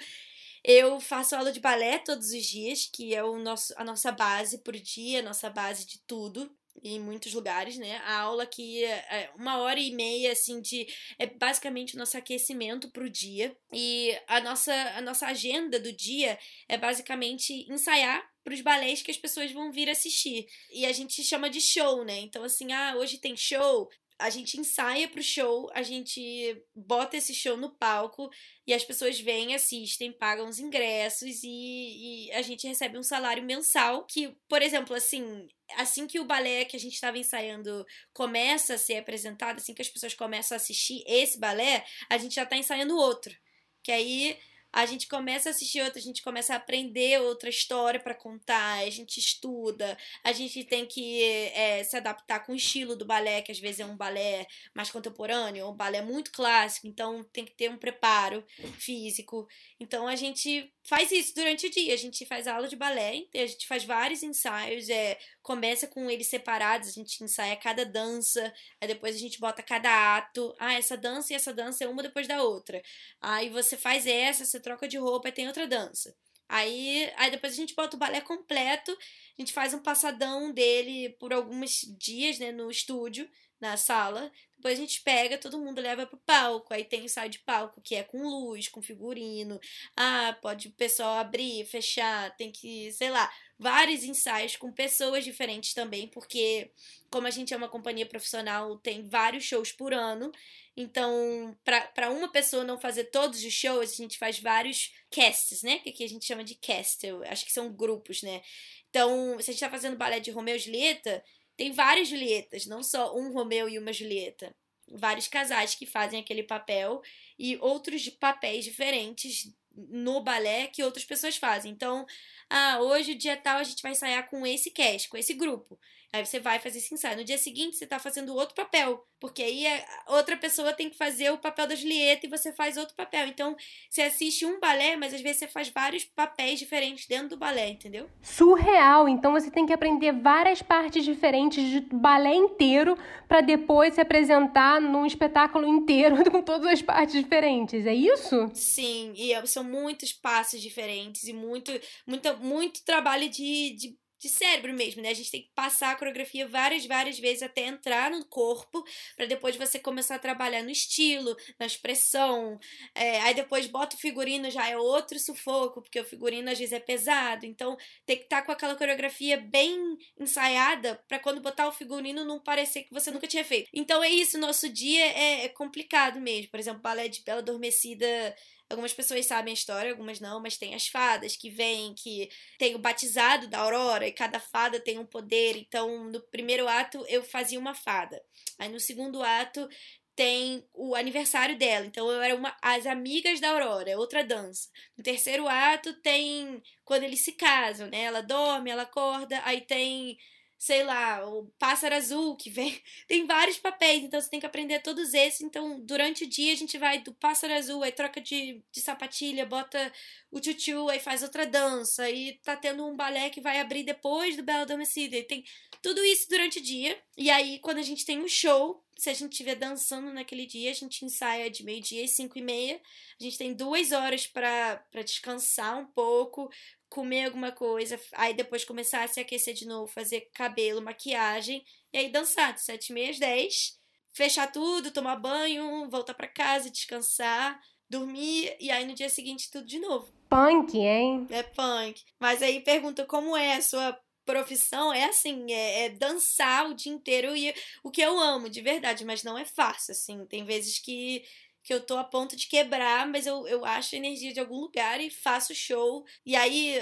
[0.63, 4.59] Eu faço aula de balé todos os dias, que é o nosso, a nossa base
[4.59, 7.99] por dia, a nossa base de tudo em muitos lugares, né?
[8.05, 10.87] A aula que é, é uma hora e meia, assim, de.
[11.19, 13.57] É basicamente o nosso aquecimento para o dia.
[13.73, 19.11] E a nossa, a nossa agenda do dia é basicamente ensaiar para os balés que
[19.11, 20.47] as pessoas vão vir assistir.
[20.73, 22.21] E a gente chama de show, né?
[22.21, 23.89] Então, assim, ah, hoje tem show,
[24.21, 28.29] a gente ensaia pro show, a gente bota esse show no palco
[28.67, 33.43] e as pessoas vêm, assistem, pagam os ingressos e, e, a gente recebe um salário
[33.43, 38.75] mensal que, por exemplo, assim, assim que o balé que a gente estava ensaiando começa
[38.75, 42.45] a ser apresentado, assim que as pessoas começam a assistir esse balé, a gente já
[42.45, 43.35] está ensaiando outro.
[43.83, 44.39] Que aí
[44.73, 48.79] a gente começa a assistir outra, a gente começa a aprender outra história para contar,
[48.79, 53.43] a gente estuda, a gente tem que é, se adaptar com o estilo do balé,
[53.43, 57.53] que às vezes é um balé mais contemporâneo, um balé muito clássico, então tem que
[57.53, 58.45] ter um preparo
[58.79, 59.49] físico.
[59.79, 63.47] Então a gente faz isso durante o dia, a gente faz aula de balé, a
[63.47, 68.89] gente faz vários ensaios, é, começa com eles separados, a gente ensaia cada dança, aí
[68.89, 72.27] depois a gente bota cada ato, ah, essa dança e essa dança é uma depois
[72.27, 72.81] da outra.
[73.21, 76.15] Aí você faz essa, você troca de roupa e tem outra dança.
[76.49, 81.11] Aí, aí depois a gente bota o balé completo, a gente faz um passadão dele
[81.21, 83.29] por alguns dias, né, no estúdio,
[83.61, 84.31] na sala.
[84.57, 86.73] Depois a gente pega, todo mundo leva pro palco.
[86.75, 89.59] Aí tem ensaio de palco, que é com luz, com figurino.
[89.97, 95.73] Ah, pode o pessoal abrir, fechar, tem que, sei lá, vários ensaios com pessoas diferentes
[95.75, 96.71] também, porque
[97.11, 100.31] como a gente é uma companhia profissional, tem vários shows por ano.
[100.77, 105.79] Então, para uma pessoa não fazer todos os shows, a gente faz vários casts, né?
[105.79, 108.41] Que aqui a gente chama de cast, eu acho que são grupos, né?
[108.89, 111.23] Então, se a gente tá fazendo balé de Romeu e Julieta,
[111.61, 114.57] tem várias Julietas, não só um Romeu e uma Julieta.
[114.93, 117.03] Vários casais que fazem aquele papel
[117.39, 121.71] e outros papéis diferentes no balé que outras pessoas fazem.
[121.71, 122.07] Então,
[122.49, 125.79] ah, hoje o dia tal a gente vai ensaiar com esse cast, com esse grupo.
[126.13, 127.17] Aí você vai fazer esse ensaio.
[127.17, 129.05] No dia seguinte, você tá fazendo outro papel.
[129.21, 132.77] Porque aí a outra pessoa tem que fazer o papel da Julieta e você faz
[132.77, 133.29] outro papel.
[133.29, 133.55] Então,
[133.89, 137.69] você assiste um balé, mas às vezes você faz vários papéis diferentes dentro do balé,
[137.69, 138.09] entendeu?
[138.23, 139.09] Surreal!
[139.09, 142.97] Então você tem que aprender várias partes diferentes do balé inteiro
[143.29, 147.87] para depois se apresentar num espetáculo inteiro com todas as partes diferentes.
[147.87, 148.51] É isso?
[148.55, 151.71] Sim, e são muitos passos diferentes e muito,
[152.07, 155.09] muito, muito trabalho de, de de cérebro mesmo, né?
[155.09, 158.85] A gente tem que passar a coreografia várias, várias vezes até entrar no corpo,
[159.17, 162.59] para depois você começar a trabalhar no estilo, na expressão.
[162.95, 166.75] É, aí depois bota o figurino, já é outro sufoco, porque o figurino às vezes
[166.75, 167.47] é pesado.
[167.47, 172.25] Então tem que estar tá com aquela coreografia bem ensaiada para quando botar o figurino
[172.25, 173.71] não parecer que você nunca tinha feito.
[173.73, 176.51] Então é isso, nosso dia é, é complicado mesmo.
[176.51, 178.37] Por exemplo, balé de Bela Adormecida
[178.71, 182.77] Algumas pessoas sabem a história, algumas não, mas tem as fadas que vêm, que tem
[182.77, 185.57] o batizado da Aurora, e cada fada tem um poder.
[185.57, 188.23] Então, no primeiro ato eu fazia uma fada.
[188.59, 189.69] Aí no segundo ato
[190.15, 191.87] tem o aniversário dela.
[191.87, 194.69] Então eu era uma as amigas da Aurora, é outra dança.
[194.97, 198.03] No terceiro ato tem quando eles se casam, né?
[198.03, 200.19] Ela dorme, ela acorda, aí tem
[200.61, 202.79] sei lá, o pássaro azul que vem.
[203.09, 205.41] Tem vários papéis, então você tem que aprender todos esses.
[205.41, 209.47] Então, durante o dia a gente vai do pássaro azul, aí troca de, de sapatilha,
[209.47, 209.91] bota
[210.31, 214.37] o tchutchu, aí faz outra dança, e tá tendo um balé que vai abrir depois
[214.37, 215.17] do Bela Adormecida.
[215.17, 215.43] E tem
[215.81, 217.01] tudo isso durante o dia.
[217.17, 220.71] E aí, quando a gente tem um show, se a gente estiver dançando naquele dia,
[220.71, 222.79] a gente ensaia de meio-dia e cinco e meia.
[223.19, 226.51] A gente tem duas horas para descansar um pouco,
[226.91, 231.99] comer alguma coisa, aí depois começar a se aquecer de novo, fazer cabelo, maquiagem, e
[231.99, 233.79] aí dançar de sete e meia às dez,
[234.13, 239.67] fechar tudo, tomar banho, voltar para casa, descansar, dormir, e aí no dia seguinte tudo
[239.67, 240.13] de novo.
[240.29, 241.27] Punk, hein?
[241.31, 242.03] É punk.
[242.19, 246.93] Mas aí pergunta como é a sua profissão é assim, é, é, dançar o dia
[246.93, 250.25] inteiro e o que eu amo de verdade, mas não é fácil, assim.
[250.27, 251.25] Tem vezes que,
[251.71, 255.01] que eu tô a ponto de quebrar, mas eu, eu acho energia de algum lugar
[255.01, 256.05] e faço show.
[256.27, 256.81] E aí,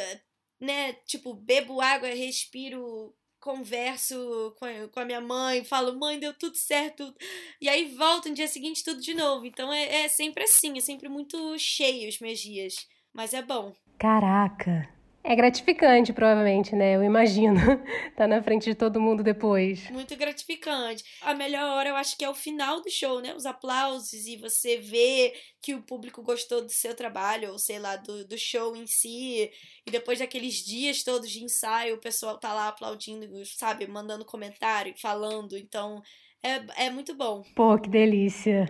[0.58, 6.32] né, tipo, bebo água, respiro, converso com a, com a minha mãe, falo, mãe, deu
[6.32, 7.14] tudo certo.
[7.60, 9.44] E aí volto no dia seguinte tudo de novo.
[9.44, 12.88] Então é, é sempre assim, é sempre muito cheio os meus dias.
[13.12, 13.74] Mas é bom.
[13.98, 14.97] Caraca!
[15.22, 16.96] É gratificante, provavelmente, né?
[16.96, 17.60] Eu imagino.
[18.16, 19.90] tá na frente de todo mundo depois.
[19.90, 21.04] Muito gratificante.
[21.20, 23.34] A melhor hora eu acho que é o final do show, né?
[23.34, 27.96] Os aplausos e você vê que o público gostou do seu trabalho, ou sei lá,
[27.96, 29.50] do, do show em si.
[29.86, 33.86] E depois daqueles dias todos de ensaio, o pessoal tá lá aplaudindo, sabe?
[33.86, 35.58] Mandando comentário, falando.
[35.58, 36.00] Então,
[36.42, 37.42] é, é muito bom.
[37.54, 38.66] Pô, que delícia.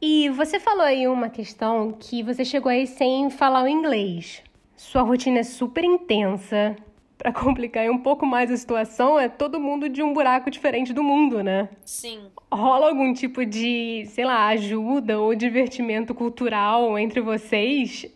[0.00, 4.42] E você falou aí uma questão que você chegou aí sem falar o inglês.
[4.80, 6.74] Sua rotina é super intensa.
[7.18, 11.02] Para complicar um pouco mais a situação, é todo mundo de um buraco diferente do
[11.02, 11.68] mundo, né?
[11.84, 12.30] Sim.
[12.50, 18.06] Rola algum tipo de, sei lá, ajuda ou divertimento cultural entre vocês?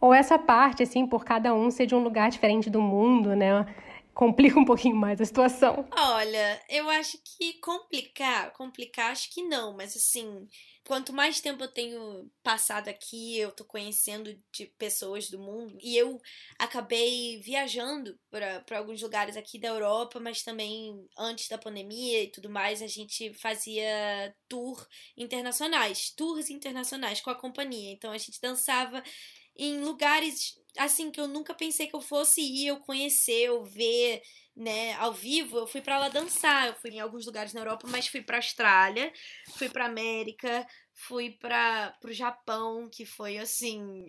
[0.00, 3.64] Ou essa parte, assim, por cada um ser de um lugar diferente do mundo, né?
[4.18, 5.86] complica um pouquinho mais a situação.
[5.96, 10.48] Olha, eu acho que complicar, complicar acho que não, mas assim,
[10.88, 15.94] quanto mais tempo eu tenho passado aqui, eu tô conhecendo de pessoas do mundo e
[15.94, 16.18] eu
[16.58, 22.48] acabei viajando para alguns lugares aqui da Europa, mas também antes da pandemia e tudo
[22.48, 27.92] mais, a gente fazia tour internacionais, tours internacionais com a companhia.
[27.92, 29.02] Então a gente dançava
[29.58, 34.22] em lugares assim que eu nunca pensei que eu fosse ir, eu conhecer, eu ver,
[34.56, 35.58] né, ao vivo.
[35.58, 38.38] Eu fui para lá dançar, eu fui em alguns lugares na Europa, mas fui para
[38.38, 39.12] Austrália,
[39.56, 44.04] fui para América, fui para o Japão, que foi assim,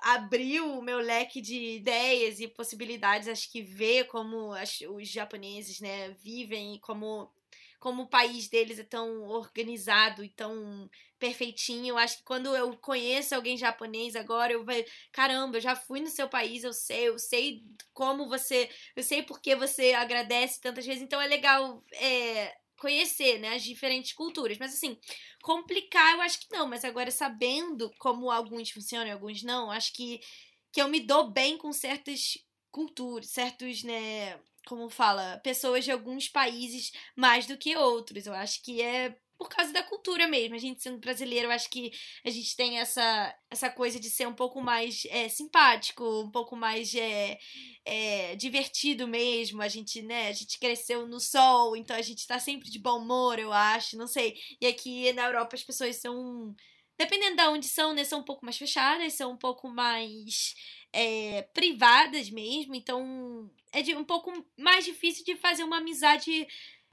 [0.00, 5.80] abriu o meu leque de ideias e possibilidades, acho que ver como as, os japoneses,
[5.80, 7.30] né, vivem e como
[7.84, 11.88] como o país deles é tão organizado e tão perfeitinho.
[11.88, 16.00] Eu acho que quando eu conheço alguém japonês agora, eu vai, caramba, eu já fui
[16.00, 20.86] no seu país, eu sei, eu sei como você, eu sei porque você agradece tantas
[20.86, 21.02] vezes.
[21.02, 24.56] Então é legal é, conhecer, né, as diferentes culturas.
[24.56, 24.98] Mas assim,
[25.42, 29.92] complicar eu acho que não, mas agora sabendo como alguns funcionam e alguns não, acho
[29.92, 30.22] que
[30.72, 32.38] que eu me dou bem com certas
[32.72, 38.26] culturas, certos, né, como fala, pessoas de alguns países mais do que outros.
[38.26, 40.54] Eu acho que é por causa da cultura mesmo.
[40.54, 41.92] A gente sendo brasileiro, eu acho que
[42.24, 46.56] a gente tem essa, essa coisa de ser um pouco mais é, simpático, um pouco
[46.56, 47.38] mais é,
[47.84, 49.62] é, divertido mesmo.
[49.62, 52.98] A gente, né, a gente cresceu no sol, então a gente tá sempre de bom
[52.98, 54.36] humor, eu acho, não sei.
[54.60, 56.54] E aqui na Europa as pessoas são.
[56.96, 58.04] Dependendo de onde são, né?
[58.04, 60.54] São um pouco mais fechadas, são um pouco mais
[60.92, 66.46] é, privadas mesmo, então é de, um pouco mais difícil de fazer uma amizade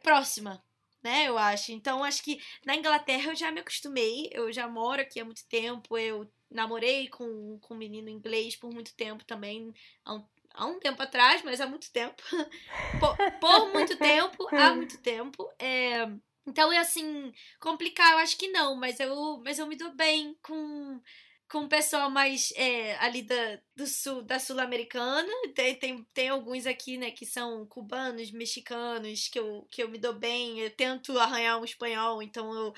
[0.03, 0.61] próxima,
[1.03, 1.29] né?
[1.29, 1.71] Eu acho.
[1.71, 5.47] Então, acho que na Inglaterra eu já me acostumei, eu já moro aqui há muito
[5.47, 10.65] tempo, eu namorei com, com um menino inglês por muito tempo também, há um, há
[10.65, 12.21] um tempo atrás, mas há muito tempo.
[12.99, 15.47] por, por, muito tempo, há muito tempo.
[15.59, 16.09] É,
[16.47, 20.35] então, é assim, complicar, eu acho que não, mas eu, mas eu me dou bem
[20.41, 20.99] com
[21.51, 25.27] com o pessoal mais é, ali da, do sul, da sul-americana.
[25.53, 29.97] Tem, tem, tem alguns aqui, né, que são cubanos, mexicanos, que eu, que eu me
[29.97, 30.59] dou bem.
[30.59, 32.73] Eu tento arranhar um espanhol, então eu,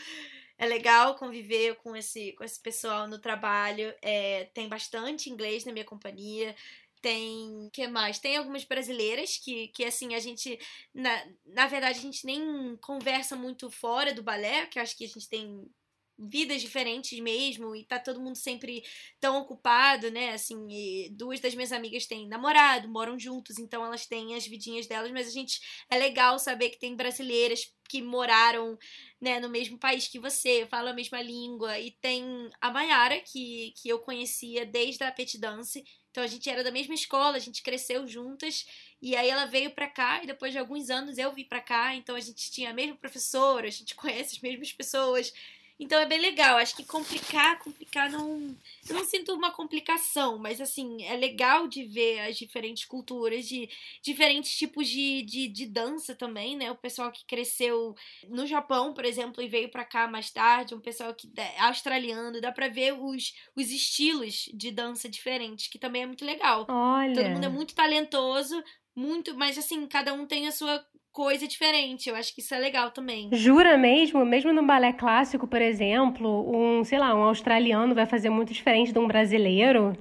[0.58, 3.94] é legal conviver com esse, com esse pessoal no trabalho.
[4.02, 6.56] É, tem bastante inglês na minha companhia.
[7.00, 7.70] Tem.
[7.72, 8.18] que mais?
[8.18, 10.58] Tem algumas brasileiras que, que assim, a gente.
[10.94, 15.04] Na, na verdade, a gente nem conversa muito fora do balé, que eu acho que
[15.04, 15.70] a gente tem
[16.17, 18.84] vidas diferentes mesmo e tá todo mundo sempre
[19.19, 20.34] tão ocupado, né?
[20.34, 20.67] Assim,
[21.12, 25.28] duas das minhas amigas têm namorado, moram juntos, então elas têm as vidinhas delas, mas
[25.28, 28.78] a gente é legal saber que tem brasileiras que moraram,
[29.21, 32.23] né, no mesmo país que você, falam a mesma língua e tem
[32.62, 35.84] a Mayara que que eu conhecia desde a Petit Dance.
[36.10, 38.65] Então a gente era da mesma escola, a gente cresceu juntas
[39.02, 41.95] e aí ela veio para cá e depois de alguns anos eu vim para cá,
[41.95, 45.34] então a gente tinha a mesma professora, a gente conhece as mesmas pessoas.
[45.80, 46.58] Então é bem legal.
[46.58, 48.56] Acho que complicar, complicar não.
[48.88, 53.70] Eu não sinto uma complicação, mas assim, é legal de ver as diferentes culturas, de
[54.02, 56.72] diferentes tipos de, de, de dança também, né?
[56.72, 57.96] O pessoal que cresceu
[58.30, 62.40] no Japão, por exemplo, e veio para cá mais tarde, um pessoal que é australiano,
[62.40, 66.66] dá pra ver os, os estilos de dança diferentes, que também é muito legal.
[66.70, 67.14] Olha.
[67.14, 68.64] Todo mundo é muito talentoso,
[68.96, 72.10] muito, mas assim, cada um tem a sua coisa diferente.
[72.10, 73.30] Eu acho que isso é legal também.
[73.32, 74.26] Jura mesmo?
[74.26, 78.91] Mesmo no balé clássico, por exemplo, um, sei lá, um australiano vai fazer muito diferente
[78.91, 79.95] de um brasileiro?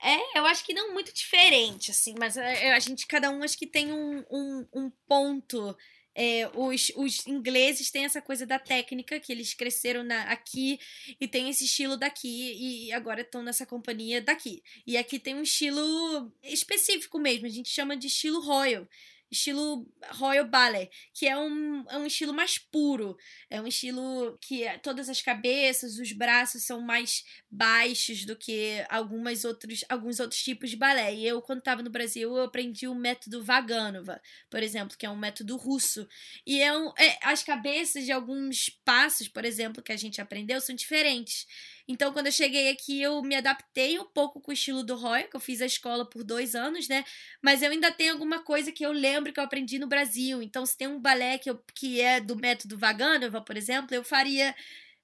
[0.00, 3.42] É, eu acho que não muito diferente, assim, mas a, é, a gente, cada um,
[3.42, 5.76] acho que tem um, um, um ponto.
[6.14, 10.78] É, os, os ingleses têm essa coisa da técnica, que eles cresceram na, aqui
[11.20, 14.62] e tem esse estilo daqui, e agora estão nessa companhia daqui.
[14.86, 18.86] E aqui tem um estilo específico mesmo, a gente chama de estilo royal
[19.32, 23.16] estilo Royal Ballet, que é um, é um estilo mais puro.
[23.48, 28.84] É um estilo que é, todas as cabeças, os braços são mais baixos do que
[28.88, 31.14] algumas outros, alguns outros tipos de balé.
[31.14, 35.10] E eu, quando estava no Brasil, eu aprendi o método Vaganova, por exemplo, que é
[35.10, 36.06] um método russo.
[36.46, 40.60] E é, um, é as cabeças de alguns passos, por exemplo, que a gente aprendeu
[40.60, 41.46] são diferentes.
[41.88, 45.24] Então, quando eu cheguei aqui, eu me adaptei um pouco com o estilo do Roy,
[45.24, 47.04] que eu fiz a escola por dois anos, né?
[47.42, 50.42] Mas eu ainda tenho alguma coisa que eu lembro que eu aprendi no Brasil.
[50.42, 54.04] Então, se tem um balé que, eu, que é do método Vaganova, por exemplo, eu
[54.04, 54.54] faria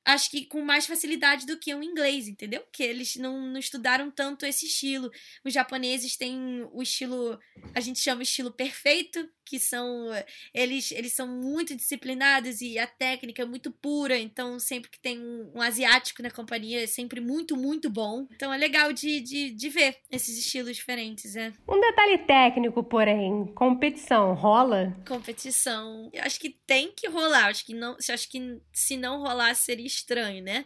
[0.09, 2.65] acho que com mais facilidade do que o inglês, entendeu?
[2.73, 5.11] Que eles não, não estudaram tanto esse estilo.
[5.45, 7.39] Os japoneses têm o estilo,
[7.75, 10.09] a gente chama estilo perfeito, que são
[10.53, 15.19] eles eles são muito disciplinados e a técnica é muito pura, então sempre que tem
[15.19, 18.27] um, um asiático na companhia é sempre muito, muito bom.
[18.35, 21.53] Então é legal de, de, de ver esses estilos diferentes, é.
[21.69, 24.97] Um detalhe técnico, porém, competição rola?
[25.07, 29.55] Competição, eu acho que tem que rolar, acho que não, acho que se não rolar
[29.55, 30.65] seria estranho, né?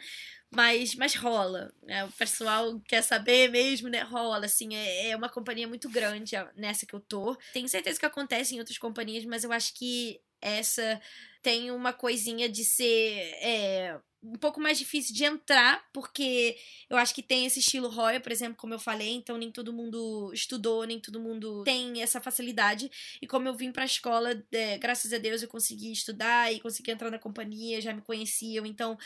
[0.54, 1.72] mas, mas rola.
[1.82, 2.04] Né?
[2.04, 4.02] O pessoal quer saber mesmo, né?
[4.02, 7.36] Rola, assim, é, é uma companhia muito grande nessa que eu tô.
[7.52, 11.00] Tenho certeza que acontece em outras companhias, mas eu acho que essa
[11.42, 16.56] tem uma coisinha de ser é, um pouco mais difícil de entrar, porque
[16.88, 19.72] eu acho que tem esse estilo Royal, por exemplo, como eu falei, então nem todo
[19.72, 22.90] mundo estudou, nem todo mundo tem essa facilidade.
[23.20, 26.92] E como eu vim pra escola, é, graças a Deus eu consegui estudar e consegui
[26.92, 28.96] entrar na companhia, já me conheciam, então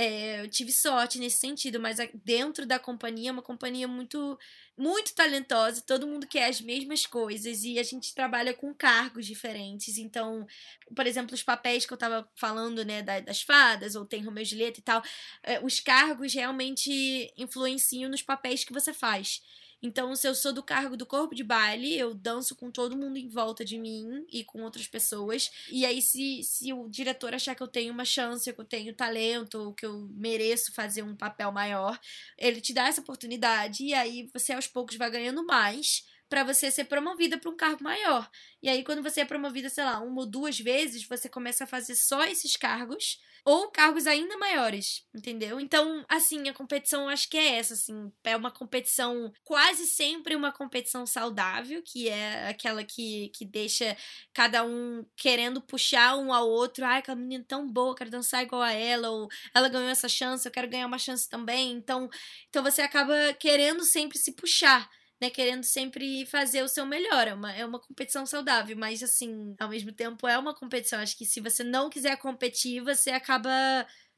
[0.00, 4.38] é, eu tive sorte nesse sentido, mas dentro da companhia, é uma companhia muito
[4.76, 9.98] muito talentosa, todo mundo quer as mesmas coisas e a gente trabalha com cargos diferentes.
[9.98, 10.46] Então,
[10.94, 14.46] por exemplo, os papéis que eu tava falando, né, das fadas, ou tem Romeu e
[14.46, 15.02] Julieta e tal,
[15.42, 19.42] é, os cargos realmente influenciam nos papéis que você faz.
[19.82, 23.16] Então, se eu sou do cargo do corpo de baile, eu danço com todo mundo
[23.16, 25.50] em volta de mim e com outras pessoas.
[25.70, 28.94] E aí, se, se o diretor achar que eu tenho uma chance, que eu tenho
[28.94, 31.98] talento, que eu mereço fazer um papel maior,
[32.36, 33.84] ele te dá essa oportunidade.
[33.84, 37.82] E aí, você aos poucos vai ganhando mais para você ser promovida para um cargo
[37.82, 38.28] maior.
[38.62, 41.66] E aí, quando você é promovida, sei lá, uma ou duas vezes, você começa a
[41.66, 45.58] fazer só esses cargos ou cargos ainda maiores, entendeu?
[45.58, 50.52] Então, assim, a competição acho que é essa, assim, é uma competição quase sempre uma
[50.52, 53.96] competição saudável, que é aquela que, que deixa
[54.34, 58.60] cada um querendo puxar um ao outro, ai, aquela menina tão boa, quero dançar igual
[58.60, 61.72] a ela, ou ela ganhou essa chance, eu quero ganhar uma chance também.
[61.72, 62.08] Então,
[62.50, 67.26] então você acaba querendo sempre se puxar né, querendo sempre fazer o seu melhor.
[67.28, 71.00] É uma, é uma competição saudável, mas assim, ao mesmo tempo é uma competição.
[71.00, 73.50] Acho que se você não quiser competir, você acaba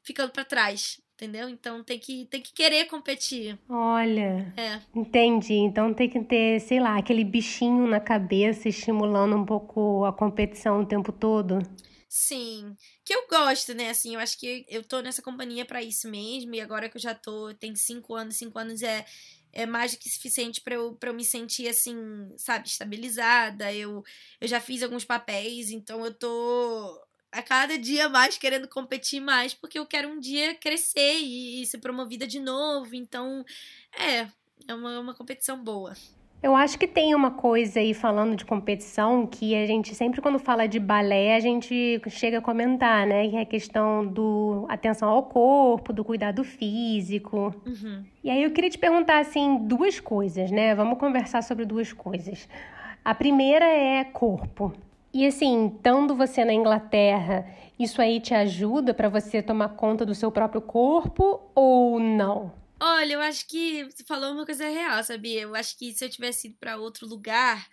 [0.03, 1.01] ficando para trás.
[1.15, 1.47] Entendeu?
[1.47, 3.55] Então tem que, tem que querer competir.
[3.69, 4.51] Olha.
[4.57, 4.81] É.
[4.95, 5.53] Entendi.
[5.53, 10.81] Então tem que ter, sei lá, aquele bichinho na cabeça estimulando um pouco a competição
[10.81, 11.59] o tempo todo.
[12.09, 13.89] Sim, que eu gosto, né?
[13.91, 16.55] Assim, eu acho que eu tô nessa companhia para isso mesmo.
[16.55, 19.05] E agora que eu já tô, tem cinco anos, cinco anos é
[19.53, 21.95] é mais do que suficiente para eu, eu me sentir assim,
[22.37, 23.73] sabe, estabilizada.
[23.73, 24.03] Eu,
[24.39, 29.53] eu já fiz alguns papéis, então eu tô a cada dia mais querendo competir mais,
[29.53, 32.93] porque eu quero um dia crescer e, e ser promovida de novo.
[32.95, 33.45] Então,
[33.97, 34.27] é,
[34.67, 35.95] é uma, uma competição boa.
[36.43, 40.39] Eu acho que tem uma coisa aí falando de competição que a gente sempre quando
[40.39, 43.29] fala de balé a gente chega a comentar, né?
[43.29, 47.53] Que é a questão do atenção ao corpo, do cuidado físico.
[47.63, 48.03] Uhum.
[48.23, 50.73] E aí eu queria te perguntar assim duas coisas, né?
[50.73, 52.49] Vamos conversar sobre duas coisas.
[53.05, 54.73] A primeira é corpo.
[55.13, 57.45] E assim, estando você na Inglaterra,
[57.77, 62.51] isso aí te ajuda para você tomar conta do seu próprio corpo ou não?
[62.83, 65.41] Olha, eu acho que você falou uma coisa real, sabia?
[65.41, 67.69] Eu acho que se eu tivesse ido para outro lugar,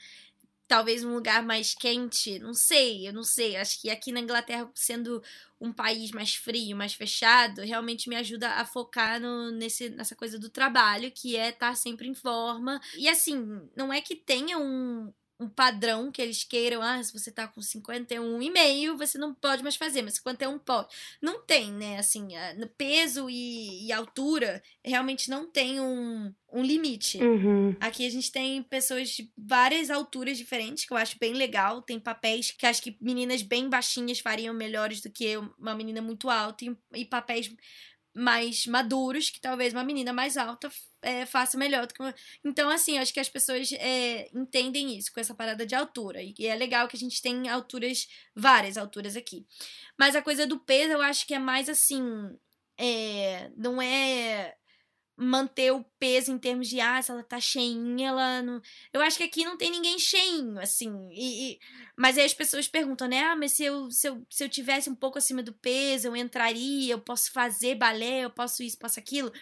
[0.69, 3.57] talvez um lugar mais quente, não sei, eu não sei.
[3.57, 5.23] Acho que aqui na Inglaterra, sendo
[5.61, 10.39] um país mais frio, mais fechado, realmente me ajuda a focar no, nesse, nessa coisa
[10.39, 12.81] do trabalho, que é estar sempre em forma.
[12.97, 15.11] E assim, não é que tenha um,
[15.41, 19.77] um padrão que eles queiram, ah, se você tá com 51,5, você não pode mais
[19.77, 20.89] fazer, mas 51 pode.
[21.23, 21.99] Não tem, né?
[21.99, 27.23] Assim, no peso e, e, altura, realmente não tem um, um limite.
[27.23, 27.77] Uhum.
[27.79, 31.83] Aqui a gente tem pessoas de várias alturas diferentes, que eu acho bem legal.
[31.83, 36.29] Tem papéis que acho que meninas bem baixinhas fariam melhores do que uma menina muito
[36.29, 37.49] alta, e, e papéis
[38.19, 40.71] mais maduros, que talvez uma menina mais alta
[41.03, 42.15] é, faça melhor do que uma...
[42.45, 46.21] Então, assim, acho que as pessoas é, entendem isso com essa parada de altura.
[46.23, 49.47] E é legal que a gente tem alturas, várias alturas aqui.
[49.99, 52.03] Mas a coisa do peso, eu acho que é mais assim.
[52.77, 54.55] É, não é
[55.21, 58.63] manter o peso em termos de ah, se ela tá cheinha, ela não.
[58.93, 61.09] Eu acho que aqui não tem ninguém cheinho, assim.
[61.11, 61.59] E, e...
[61.97, 63.25] Mas aí as pessoas perguntam, né?
[63.25, 66.15] Ah, mas se eu, se, eu, se eu tivesse um pouco acima do peso, eu
[66.15, 69.33] entraria, eu posso fazer balé, eu posso isso, posso aquilo.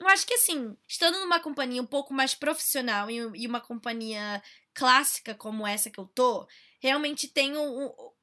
[0.00, 4.42] Eu acho que assim, estando numa companhia um pouco mais profissional e, e uma companhia
[4.72, 6.46] clássica como essa que eu tô,
[6.80, 7.60] realmente tenho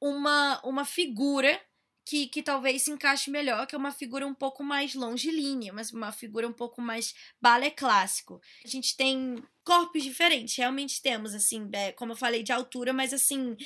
[0.00, 1.60] uma, uma figura
[2.04, 5.92] que, que talvez se encaixe melhor, que é uma figura um pouco mais longilínea, mas
[5.92, 8.40] uma figura um pouco mais balé clássico.
[8.64, 13.12] A gente tem corpos diferentes, realmente temos, assim, é, como eu falei, de altura, mas
[13.14, 13.56] assim,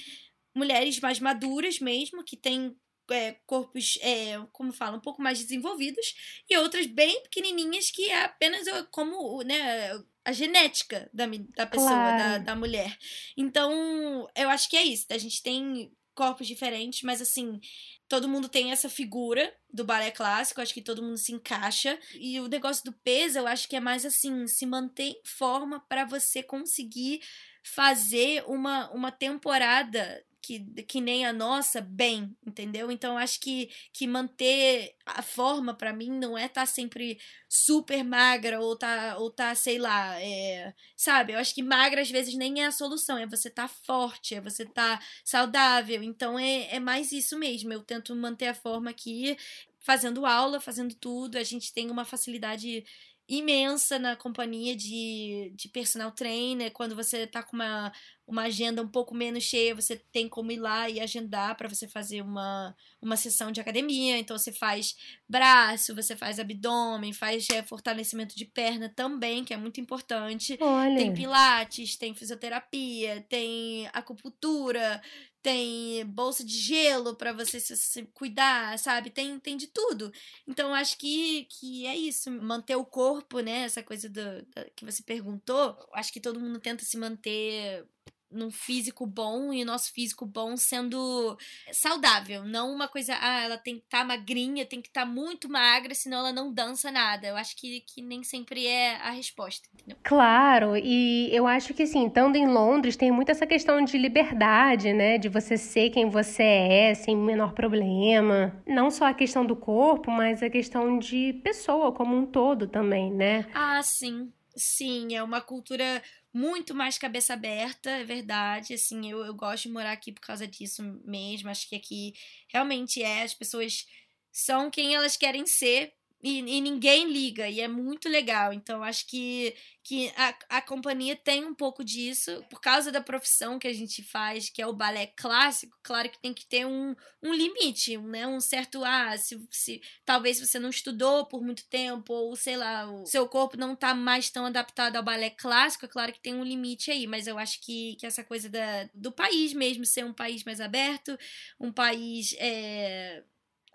[0.55, 2.77] mulheres mais maduras mesmo, que têm
[3.11, 6.15] é, corpos, é, como fala, um pouco mais desenvolvidos,
[6.49, 11.27] e outras bem pequenininhas que é apenas como, né, a genética da,
[11.57, 12.19] da pessoa, claro.
[12.19, 12.97] da, da mulher.
[13.37, 15.07] Então, eu acho que é isso.
[15.11, 17.61] A gente tem corpos diferentes, mas assim,
[18.09, 21.97] todo mundo tem essa figura do balé clássico, acho que todo mundo se encaixa.
[22.15, 25.79] E o negócio do peso, eu acho que é mais assim, se manter em forma
[25.89, 27.21] para você conseguir
[27.63, 32.91] fazer uma, uma temporada que, que nem a nossa bem, entendeu?
[32.91, 38.03] Então acho que, que manter a forma para mim não é estar tá sempre super
[38.03, 41.35] magra ou tá, ou tá sei lá, é, sabe?
[41.35, 44.41] Eu acho que magra às vezes nem é a solução, é você tá forte, é
[44.41, 46.03] você tá saudável.
[46.03, 47.71] Então é, é mais isso mesmo.
[47.71, 49.37] Eu tento manter a forma aqui,
[49.81, 51.37] fazendo aula, fazendo tudo.
[51.37, 52.85] A gente tem uma facilidade
[53.29, 56.73] imensa na companhia de, de personal trainer.
[56.73, 57.93] Quando você tá com uma,
[58.29, 61.89] uma agenda um pouco menos cheia, você tem como ir lá e agendar para você
[61.89, 64.19] fazer uma, uma sessão de academia.
[64.19, 64.95] Então você faz
[65.27, 70.59] braço, você faz abdômen, faz é, fortalecimento de perna também, que é muito importante.
[70.61, 70.99] Olha.
[70.99, 75.01] Tem pilates, tem fisioterapia, tem acupuntura,
[75.41, 79.09] tem bolsa de gelo para você se, se, cuidar, sabe?
[79.09, 80.13] Tem, tem de tudo.
[80.47, 82.31] Então, acho que, que é isso.
[82.31, 83.61] Manter o corpo, né?
[83.61, 85.79] Essa coisa do, do que você perguntou.
[85.95, 87.87] Acho que todo mundo tenta se manter
[88.31, 91.37] num físico bom e o nosso físico bom sendo
[91.73, 95.07] saudável, não uma coisa, ah, ela tem que estar tá magrinha, tem que estar tá
[95.07, 97.27] muito magra, senão ela não dança nada.
[97.27, 99.97] Eu acho que, que nem sempre é a resposta, entendeu?
[100.03, 104.93] Claro, e eu acho que assim, estando em Londres, tem muito essa questão de liberdade,
[104.93, 108.63] né, de você ser quem você é, sem o menor problema.
[108.67, 113.13] Não só a questão do corpo, mas a questão de pessoa como um todo também,
[113.13, 113.47] né?
[113.55, 114.33] Ah, sim.
[114.59, 116.03] Sim, é uma cultura
[116.35, 118.75] muito mais cabeça aberta, é verdade.
[118.75, 121.49] Assim, eu, eu gosto de morar aqui por causa disso mesmo.
[121.49, 122.13] Acho que aqui
[122.49, 123.87] realmente é, as pessoas
[124.33, 125.93] são quem elas querem ser
[126.23, 128.53] e, e, ninguém liga, e é muito legal.
[128.53, 129.55] Então, acho que,
[129.85, 134.03] que a, a companhia tem um pouco disso, por causa da profissão que a gente
[134.03, 138.27] faz, que é o balé clássico, claro que tem que ter um, um limite, né?
[138.27, 142.91] Um certo, ah, se, se talvez você não estudou por muito tempo, ou sei lá,
[142.91, 146.35] o seu corpo não tá mais tão adaptado ao balé clássico, é claro que tem
[146.35, 150.05] um limite aí, mas eu acho que, que essa coisa da, do país mesmo ser
[150.05, 151.17] um país mais aberto,
[151.61, 152.35] um país.
[152.39, 153.23] É,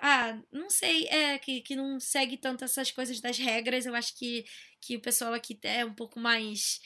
[0.04, 3.86] ah, não sei, é, que, que não segue tanto essas coisas das regras.
[3.86, 4.44] Eu acho que,
[4.82, 6.82] que o pessoal aqui é um pouco mais.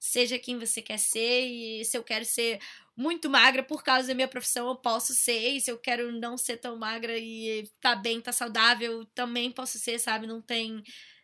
[0.00, 2.58] Seja quem você quer ser, e se eu quero ser
[2.96, 5.50] muito magra por causa da minha profissão, eu posso ser.
[5.56, 9.78] E se eu quero não ser tão magra e tá bem, tá saudável, também posso
[9.78, 10.26] ser, sabe?
[10.26, 10.82] Não tem,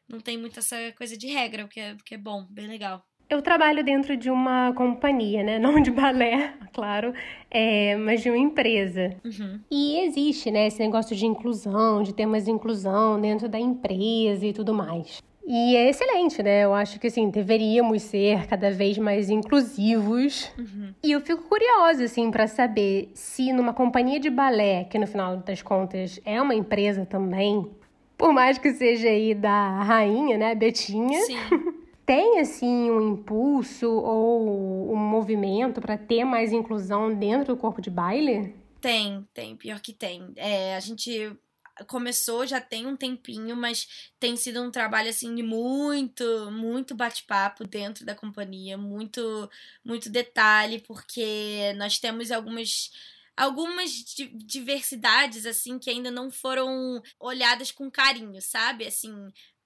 [0.08, 2.68] não tem muito essa coisa de regra, o que é, o que é bom, bem
[2.68, 3.07] legal.
[3.30, 5.58] Eu trabalho dentro de uma companhia, né?
[5.60, 7.12] Não de balé, claro,
[7.50, 9.14] é, mas de uma empresa.
[9.24, 9.60] Uhum.
[9.70, 14.52] E existe, né, esse negócio de inclusão, de ter mais inclusão dentro da empresa e
[14.52, 15.22] tudo mais.
[15.50, 16.64] E é excelente, né?
[16.64, 20.52] Eu acho que assim, deveríamos ser cada vez mais inclusivos.
[20.58, 20.92] Uhum.
[21.02, 25.38] E eu fico curiosa, assim, para saber se numa companhia de balé, que no final
[25.38, 27.66] das contas é uma empresa também,
[28.16, 31.18] por mais que seja aí da rainha, né, Betinha.
[31.22, 31.38] Sim.
[32.08, 37.90] tem assim um impulso ou um movimento para ter mais inclusão dentro do corpo de
[37.90, 38.56] baile?
[38.80, 40.32] Tem, tem, pior que tem.
[40.34, 41.36] É, a gente
[41.86, 47.64] começou já tem um tempinho, mas tem sido um trabalho assim de muito, muito bate-papo
[47.64, 49.20] dentro da companhia, muito,
[49.84, 52.90] muito detalhe, porque nós temos algumas
[53.36, 53.90] algumas
[54.34, 58.86] diversidades assim que ainda não foram olhadas com carinho, sabe?
[58.86, 59.12] Assim,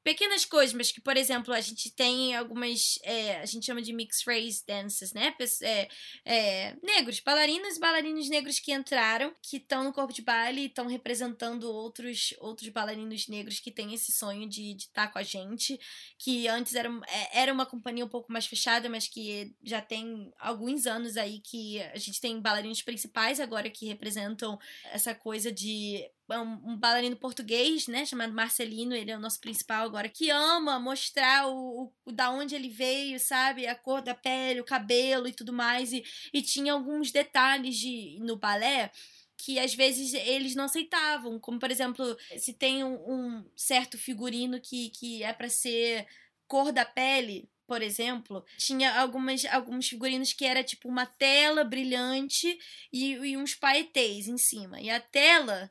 [0.03, 2.99] pequenas coisas, mas que, por exemplo, a gente tem algumas.
[3.03, 5.35] É, a gente chama de mixed race dances, né?
[5.63, 5.89] É,
[6.25, 10.67] é, negros, bailarinas e bailarinos negros que entraram, que estão no corpo de baile e
[10.67, 15.23] estão representando outros, outros bailarinos negros que têm esse sonho de estar tá com a
[15.23, 15.79] gente.
[16.19, 20.33] Que antes era, é, era uma companhia um pouco mais fechada, mas que já tem
[20.39, 24.59] alguns anos aí que a gente tem bailarinos principais agora que representam
[24.91, 26.05] essa coisa de
[26.41, 30.79] um, um bailarino português, né, chamado Marcelino, ele é o nosso principal agora, que ama
[30.79, 35.33] mostrar o, o, da onde ele veio, sabe, a cor da pele, o cabelo e
[35.33, 38.91] tudo mais, e, e tinha alguns detalhes de, no balé
[39.37, 44.61] que às vezes eles não aceitavam, como por exemplo, se tem um, um certo figurino
[44.61, 46.07] que, que é para ser
[46.47, 52.59] cor da pele, por exemplo, tinha algumas, alguns figurinos que era tipo uma tela brilhante
[52.93, 54.81] e, e uns paetês em cima.
[54.81, 55.71] E a tela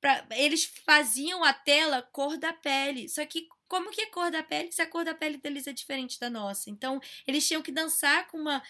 [0.00, 3.08] Pra, eles faziam a tela cor da pele.
[3.08, 5.72] Só que como que é cor da pele se a cor da pele deles é
[5.72, 6.70] diferente da nossa?
[6.70, 8.62] Então, eles tinham que dançar com uma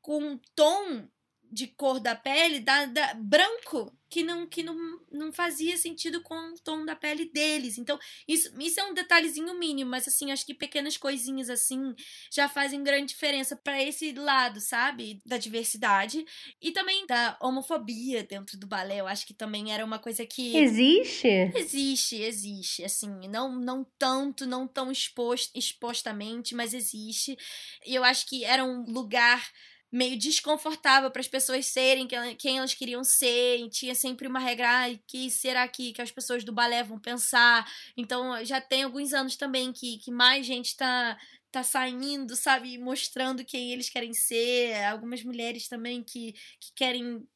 [0.00, 1.08] com um tom
[1.50, 6.34] de cor da pele da, da, branco que não que não, não fazia sentido com
[6.34, 7.78] o tom da pele deles.
[7.78, 11.94] Então, isso, isso é um detalhezinho mínimo, mas assim, acho que pequenas coisinhas assim
[12.32, 15.20] já fazem grande diferença para esse lado, sabe?
[15.24, 16.24] Da diversidade
[16.60, 19.00] e também da homofobia dentro do balé.
[19.00, 21.28] Eu acho que também era uma coisa que Existe?
[21.54, 27.36] Existe, existe, assim, não não tanto, não tão exposto, expostamente, mas existe.
[27.86, 29.50] E eu acho que era um lugar
[29.90, 34.68] meio desconfortável para as pessoas serem quem elas queriam ser, e tinha sempre uma regra,
[34.68, 37.66] ai, que será que, que as pessoas do balé vão pensar?
[37.96, 41.18] Então já tem alguns anos também que, que mais gente está
[41.50, 47.26] tá saindo, sabe, mostrando quem eles querem ser, algumas mulheres também que, que querem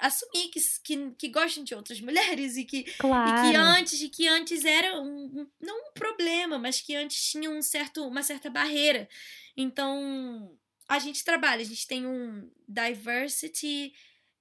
[0.00, 3.46] assumir que, que, que gostam de outras mulheres e que, claro.
[3.46, 7.50] e que antes e que antes era um, não um problema, mas que antes tinha
[7.50, 9.08] um certo, uma certa barreira.
[9.56, 10.56] Então,
[10.90, 13.92] a gente trabalha, a gente tem um diversity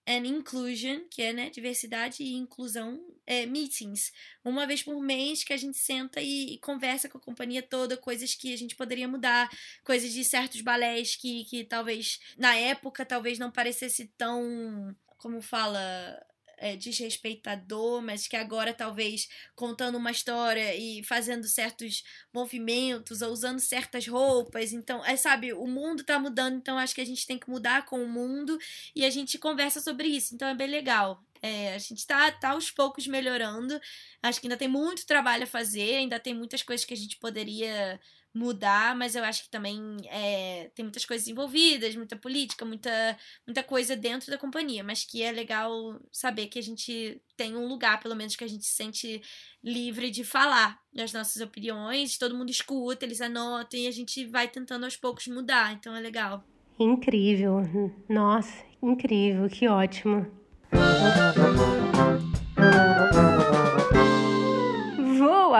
[0.08, 4.12] and inclusion, que é né, diversidade e inclusão, é, meetings,
[4.43, 7.95] uma vez por mês que a gente senta e, e, conversa com a companhia toda,
[7.95, 9.47] coisas que a gente poderia mudar,
[9.84, 16.20] coisas de certos balés que, que talvez na época talvez não parecesse tão, como fala,
[16.60, 22.03] é, desrespeitador, mas que agora talvez contando uma história e fazendo certos
[22.34, 24.74] movimentos ou usando certas roupas.
[24.74, 27.86] Então, é, sabe, o mundo tá mudando, então acho que a gente tem que mudar
[27.86, 28.57] com o mundo
[28.95, 30.36] e a gente conversa sobre isso.
[30.36, 31.24] Então é bem legal.
[31.41, 33.80] É, a gente tá, tá aos poucos melhorando.
[34.22, 37.18] Acho que ainda tem muito trabalho a fazer, ainda tem muitas coisas que a gente
[37.18, 37.99] poderia
[38.34, 43.64] mudar, mas eu acho que também é, tem muitas coisas envolvidas, muita política, muita, muita
[43.64, 48.00] coisa dentro da companhia, mas que é legal saber que a gente tem um lugar,
[48.00, 49.22] pelo menos, que a gente se sente
[49.64, 54.48] livre de falar das nossas opiniões, todo mundo escuta, eles anotam e a gente vai
[54.48, 56.44] tentando aos poucos mudar, então é legal.
[56.80, 57.62] Incrível,
[58.08, 60.26] nossa, incrível, que ótimo.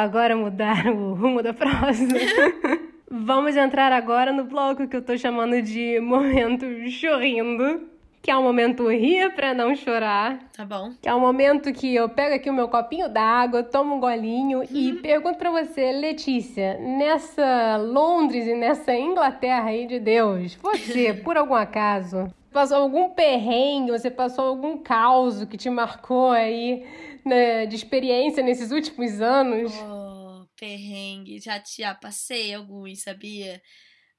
[0.02, 2.08] Agora mudar o rumo da prosa.
[3.12, 7.88] Vamos entrar agora no bloco que eu tô chamando de momento chorrindo.
[8.22, 10.40] Que é um momento rir pra não chorar.
[10.56, 10.92] Tá bom.
[11.02, 14.60] Que é um momento que eu pego aqui o meu copinho d'água, tomo um golinho
[14.60, 14.66] uhum.
[14.70, 21.38] e pergunto pra você, Letícia, nessa Londres e nessa Inglaterra aí de Deus, você, por
[21.38, 26.86] algum acaso, passou algum perrengue, você passou algum caos que te marcou aí
[27.26, 29.72] né, de experiência nesses últimos anos?
[29.74, 33.62] Oh, perrengue, já, já passei alguns, sabia?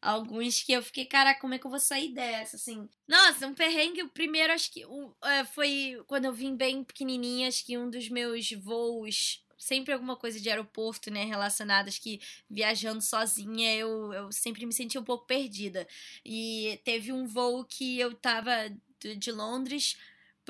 [0.01, 2.89] Alguns que eu fiquei, cara, como é que eu vou sair dessa, assim?
[3.07, 7.49] Nossa, um perrengue, o primeiro, acho que um, é, foi quando eu vim bem pequenininha,
[7.49, 13.03] acho que um dos meus voos sempre alguma coisa de aeroporto, né, relacionadas que viajando
[13.03, 15.87] sozinha eu, eu sempre me senti um pouco perdida.
[16.25, 18.53] E teve um voo que eu tava
[19.17, 19.97] de Londres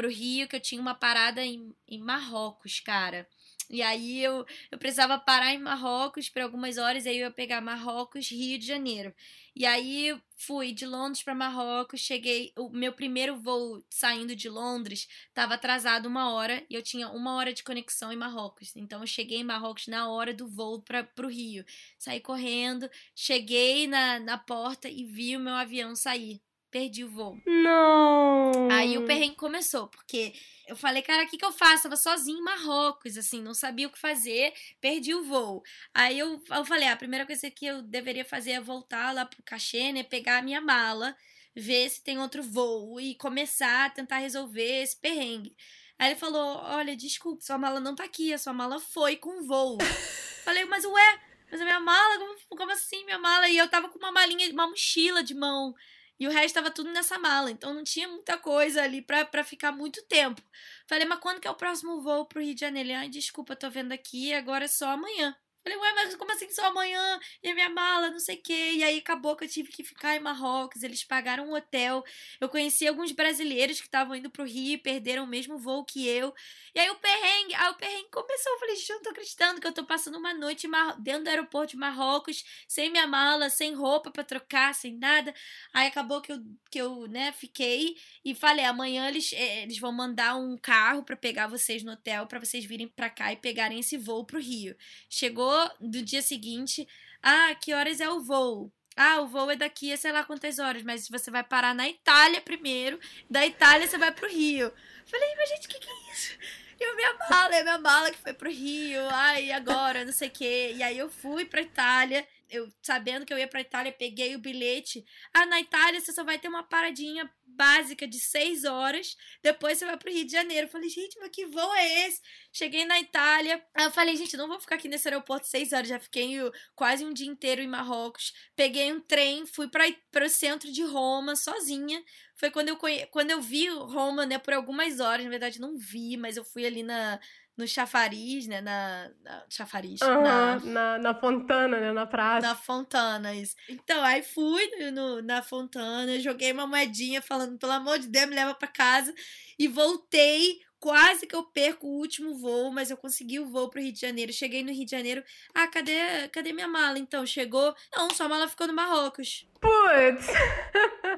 [0.01, 3.29] pro Rio, que eu tinha uma parada em, em Marrocos, cara.
[3.69, 7.61] E aí eu, eu precisava parar em Marrocos por algumas horas, aí eu ia pegar
[7.61, 9.15] Marrocos, Rio de Janeiro.
[9.55, 15.07] E aí fui de Londres para Marrocos, cheguei, o meu primeiro voo saindo de Londres
[15.29, 18.75] estava atrasado uma hora e eu tinha uma hora de conexão em Marrocos.
[18.75, 21.63] Então eu cheguei em Marrocos na hora do voo para o Rio.
[21.99, 26.41] Saí correndo, cheguei na, na porta e vi o meu avião sair
[26.71, 27.41] perdi o voo.
[27.47, 28.71] Não!
[28.71, 30.33] Aí o perrengue começou, porque
[30.67, 31.87] eu falei, cara, o que, que eu faço?
[31.87, 35.63] Eu tava sozinha em Marrocos, assim, não sabia o que fazer, perdi o voo.
[35.93, 39.25] Aí eu, eu falei, ah, a primeira coisa que eu deveria fazer é voltar lá
[39.25, 41.17] pro cachê, né, pegar a minha mala,
[41.55, 45.57] ver se tem outro voo e começar a tentar resolver esse perrengue.
[45.99, 49.47] Aí ele falou, olha, desculpa, sua mala não tá aqui, a sua mala foi com
[49.47, 49.77] voo.
[50.45, 53.49] falei, mas ué, mas a minha mala, como, como assim minha mala?
[53.49, 55.75] E eu tava com uma malinha, uma mochila de mão.
[56.21, 59.73] E o resto estava tudo nessa mala, então não tinha muita coisa ali para ficar
[59.73, 60.43] muito tempo.
[60.87, 62.91] Falei, mas quando que é o próximo voo pro Rio de Janeiro?
[62.95, 65.35] Ai, desculpa, tô vendo aqui, agora é só amanhã.
[65.63, 67.21] Falei, ué, mas como assim só amanhã?
[67.43, 68.73] E a minha mala, não sei o quê.
[68.77, 70.83] E aí acabou que eu tive que ficar em Marrocos.
[70.83, 72.03] Eles pagaram um hotel.
[72.41, 76.09] Eu conheci alguns brasileiros que estavam indo pro Rio e perderam o mesmo voo que
[76.09, 76.35] eu.
[76.75, 78.53] E aí o perrengue, aí o perrengue começou.
[78.53, 80.67] Eu falei, gente, eu não tô acreditando que eu tô passando uma noite
[80.99, 85.35] dentro do aeroporto de Marrocos, sem minha mala, sem roupa para trocar, sem nada.
[85.75, 86.39] Aí acabou que eu,
[86.71, 91.17] que eu né, fiquei e falei, amanhã eles, eh, eles vão mandar um carro para
[91.17, 94.77] pegar vocês no hotel, para vocês virem pra cá e pegarem esse voo pro Rio.
[95.09, 95.50] Chegou
[95.81, 96.87] do dia seguinte.
[97.23, 98.73] Ah, que horas é o voo?
[98.97, 101.89] Ah, o voo é daqui a sei lá quantas horas, mas você vai parar na
[101.89, 102.99] Itália primeiro,
[103.31, 104.73] da Itália você vai pro Rio.
[105.07, 106.39] Falei, mas gente, o que, que é isso?
[106.81, 110.13] E a minha mala, é a minha mala que foi pro Rio, ai, agora, não
[110.13, 110.73] sei o quê.
[110.75, 114.39] E aí eu fui pra Itália, eu sabendo que eu ia pra Itália, peguei o
[114.39, 115.05] bilhete.
[115.33, 117.31] Ah, na Itália você só vai ter uma paradinha
[117.61, 120.67] básica de seis horas, depois você vai pro Rio de Janeiro.
[120.67, 122.23] Eu falei, gente, mas que voo é esse?
[122.51, 125.89] Cheguei na Itália, aí eu falei, gente, não vou ficar aqui nesse aeroporto seis horas,
[125.89, 126.39] já fiquei
[126.75, 128.33] quase um dia inteiro em Marrocos.
[128.57, 132.03] Peguei um trem, fui para o centro de Roma sozinha.
[132.35, 133.05] Foi quando eu, conhe...
[133.09, 136.65] quando eu vi Roma, né, por algumas horas, na verdade não vi, mas eu fui
[136.65, 137.21] ali na,
[137.61, 138.61] no chafariz, né?
[138.61, 140.01] Na, na chafariz.
[140.01, 140.59] Uhum, na...
[140.61, 140.99] na...
[140.99, 141.93] Na, fontana, né?
[141.93, 142.47] Na praça.
[142.47, 143.55] Na fontana, isso.
[143.69, 148.35] Então, aí fui no, na fontana, joguei uma moedinha falando, pelo amor de Deus, me
[148.35, 149.15] leva para casa.
[149.59, 153.83] E voltei Quase que eu perco o último voo, mas eu consegui o voo pro
[153.83, 154.33] Rio de Janeiro.
[154.33, 155.23] Cheguei no Rio de Janeiro.
[155.55, 156.99] Ah, cadê, cadê minha mala?
[156.99, 157.75] Então, chegou.
[157.95, 159.47] Não, sua mala ficou no Marrocos.
[159.61, 160.27] Putz!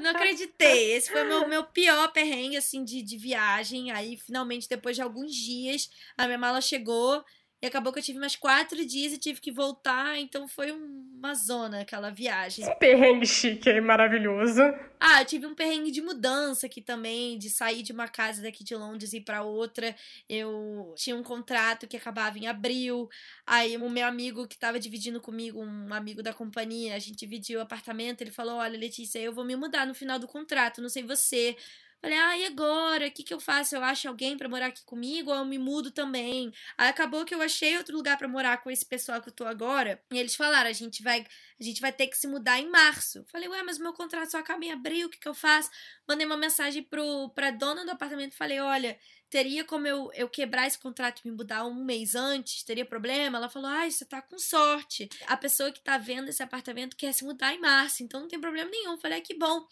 [0.01, 0.95] Não acreditei.
[0.95, 3.93] Esse foi o meu, meu pior perrengue, assim, de, de viagem.
[3.93, 5.89] Aí, finalmente, depois de alguns dias,
[6.19, 7.25] a minha mala chegou.
[7.63, 11.33] E acabou que eu tive mais quatro dias e tive que voltar, então foi uma
[11.33, 12.65] zona aquela viagem.
[12.65, 14.61] Esse perrengue chique aí, maravilhoso.
[14.99, 18.65] Ah, eu tive um perrengue de mudança aqui também, de sair de uma casa daqui
[18.65, 19.95] de Londres e ir pra outra.
[20.29, 23.09] Eu tinha um contrato que acabava em abril.
[23.47, 27.61] Aí o meu amigo que tava dividindo comigo, um amigo da companhia, a gente dividiu
[27.61, 30.89] o apartamento, ele falou: Olha, Letícia, eu vou me mudar no final do contrato, não
[30.89, 31.57] sei você.
[32.03, 33.07] Falei, ah, e agora?
[33.07, 33.77] O que, que eu faço?
[33.77, 36.53] Eu acho alguém para morar aqui comigo ou eu me mudo também?
[36.77, 39.45] Aí acabou que eu achei outro lugar para morar com esse pessoal que eu tô
[39.45, 40.03] agora.
[40.13, 41.25] E eles falaram, a gente vai,
[41.61, 43.25] a gente vai ter que se mudar em março.
[43.31, 45.71] Falei, ué, mas meu contrato só acaba em abril, o que, que eu faço?
[46.09, 48.99] Mandei uma mensagem pro, pra dona do apartamento, falei, olha,
[49.31, 52.65] teria como eu, eu quebrar esse contrato e me mudar um mês antes?
[52.65, 53.39] Teria problema?
[53.39, 55.09] Ela falou, ai, você tá com sorte.
[55.29, 58.41] A pessoa que tá vendo esse apartamento quer se mudar em março, então não tem
[58.41, 58.99] problema nenhum.
[58.99, 59.65] Falei, ah, que bom.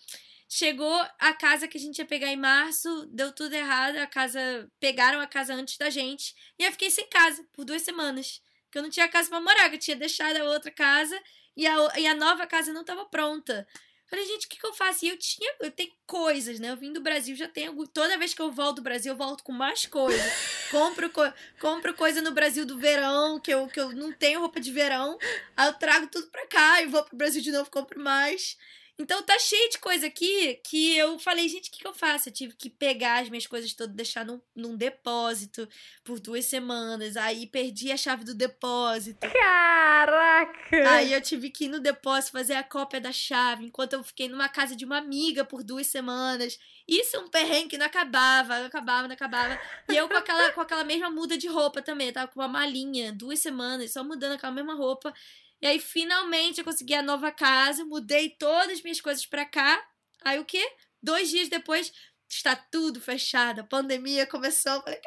[0.52, 4.68] Chegou a casa que a gente ia pegar em março, deu tudo errado, a casa.
[4.80, 6.34] Pegaram a casa antes da gente.
[6.58, 8.42] E eu fiquei sem casa por duas semanas.
[8.64, 11.16] Porque eu não tinha casa para morar, eu tinha deixado a outra casa
[11.56, 13.64] e a, e a nova casa não estava pronta.
[14.08, 15.04] Falei, gente, o que, que eu faço?
[15.04, 16.70] E eu tinha, eu tenho coisas, né?
[16.70, 17.86] Eu vim do Brasil, já tenho.
[17.86, 20.20] Toda vez que eu volto do Brasil, eu volto com mais coisas.
[20.68, 21.22] compro, co,
[21.60, 25.16] compro coisa no Brasil do verão, que eu, que eu não tenho roupa de verão.
[25.56, 28.56] Aí eu trago tudo pra cá e vou pro Brasil de novo, compro mais.
[29.00, 32.28] Então tá cheio de coisa aqui que eu falei, gente, o que, que eu faço?
[32.28, 35.66] Eu tive que pegar as minhas coisas todas, deixar num, num depósito
[36.04, 37.16] por duas semanas.
[37.16, 39.26] Aí perdi a chave do depósito.
[39.26, 40.90] Caraca!
[40.90, 44.28] Aí eu tive que ir no depósito fazer a cópia da chave, enquanto eu fiquei
[44.28, 46.58] numa casa de uma amiga por duas semanas.
[46.86, 49.58] Isso é um perrengue que não acabava, não acabava, não acabava.
[49.88, 52.12] E eu com aquela, com aquela mesma muda de roupa também.
[52.12, 55.14] Tava com uma malinha, duas semanas, só mudando aquela mesma roupa.
[55.62, 59.82] E aí, finalmente, eu consegui a nova casa, mudei todas as minhas coisas pra cá.
[60.24, 60.64] Aí, o quê?
[61.02, 61.92] Dois dias depois,
[62.28, 63.60] está tudo fechado.
[63.60, 64.72] A pandemia começou.
[64.72, 65.00] Eu falei,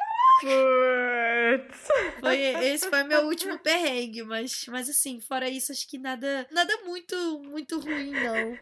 [2.20, 6.76] Foi, esse foi meu último perrengue, mas, mas assim, fora isso, acho que nada, nada
[6.84, 8.58] muito, muito ruim, não.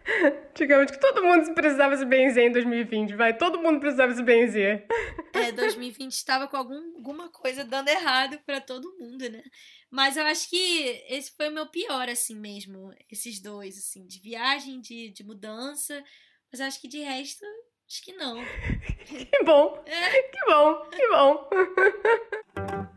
[0.54, 3.36] Digamos que todo mundo precisava se benzer em 2020, vai.
[3.36, 4.86] Todo mundo precisava se benzer.
[5.32, 9.42] É, É, 2020 estava com algum, alguma coisa dando errado para todo mundo, né?
[9.90, 12.94] Mas eu acho que esse foi o meu pior, assim mesmo.
[13.10, 16.02] Esses dois, assim, de viagem, de, de mudança.
[16.50, 17.44] Mas acho que de resto,
[17.92, 18.42] acho que não.
[19.04, 19.78] Que bom.
[19.84, 20.22] É.
[20.22, 21.48] Que bom, que bom.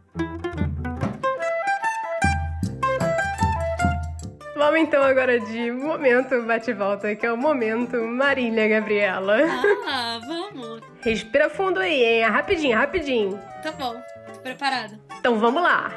[4.56, 9.40] Vamos então agora de momento bate-volta, que é o momento Marília Gabriela.
[9.86, 10.82] Ah, vamos.
[11.02, 12.22] Respira fundo aí, hein?
[12.24, 13.38] Rapidinho, rapidinho.
[13.62, 14.02] Tá bom,
[14.34, 14.98] tô preparada.
[15.20, 15.92] Então vamos lá.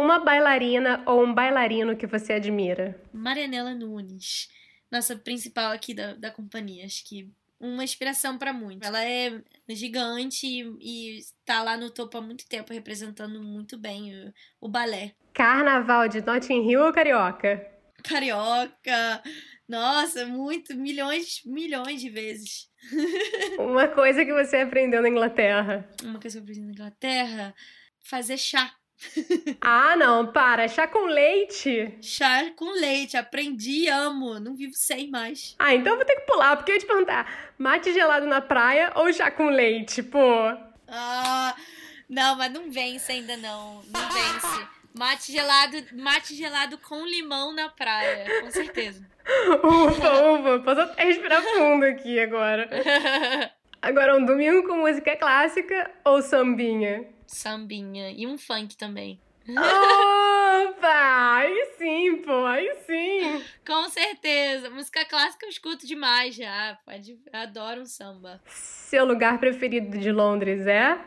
[0.00, 2.98] Uma bailarina ou um bailarino que você admira?
[3.12, 4.48] Marianela Nunes,
[4.90, 6.86] nossa principal aqui da, da companhia.
[6.86, 7.30] Acho que
[7.60, 8.88] uma inspiração para muitos.
[8.88, 14.32] Ela é gigante e, está lá no topo há muito tempo, representando muito bem o,
[14.62, 15.12] o balé.
[15.34, 17.62] Carnaval de Notting Hill ou Carioca?
[18.02, 19.22] Carioca!
[19.68, 22.70] Nossa, muito, milhões, milhões de vezes.
[23.60, 25.86] Uma coisa que você aprendeu na Inglaterra.
[26.02, 27.54] Uma coisa que eu aprendi na Inglaterra,
[28.00, 28.79] fazer chá.
[29.60, 30.68] Ah, não, para.
[30.68, 31.96] Chá com leite?
[32.02, 33.16] Chá com leite.
[33.16, 34.38] Aprendi, amo.
[34.38, 35.54] Não vivo sem mais.
[35.58, 38.40] Ah, então eu vou ter que pular, porque eu ia te perguntar: mate gelado na
[38.40, 40.20] praia ou chá com leite, pô?
[40.88, 41.54] Ah,
[42.08, 43.82] não, mas não vence ainda não.
[43.84, 44.66] Não vence.
[44.92, 49.08] Mate gelado, mate gelado com limão na praia, com certeza.
[49.62, 50.58] Ufa, ufa.
[50.64, 52.68] Posso até respirar fundo aqui agora.
[53.82, 57.06] Agora, um domingo com música clássica ou sambinha?
[57.26, 59.20] sambinha e um funk também.
[59.48, 61.36] Opa!
[61.36, 63.44] Aí sim, pô, aí sim.
[63.66, 64.68] Com certeza.
[64.68, 66.78] Música clássica eu escuto demais já.
[66.84, 68.40] Pode, adoro um samba.
[68.46, 71.00] Seu lugar preferido de Londres é?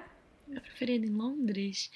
[0.47, 1.91] Meu preferido em Londres?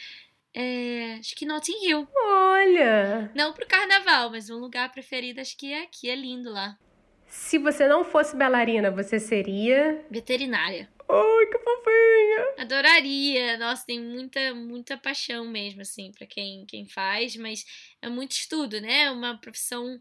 [0.53, 2.07] É, acho que Notting Hill.
[2.15, 3.31] Olha!
[3.33, 6.77] Não pro carnaval, mas um lugar preferido acho que é aqui, é lindo lá.
[7.27, 10.03] Se você não fosse bailarina, você seria?
[10.09, 10.89] Veterinária.
[11.09, 12.55] Ai, que fofinha!
[12.57, 13.57] Adoraria.
[13.57, 17.65] Nossa, tem muita, muita paixão mesmo, assim, para quem, quem faz, mas
[18.01, 19.03] é muito estudo, né?
[19.03, 19.97] É uma profissão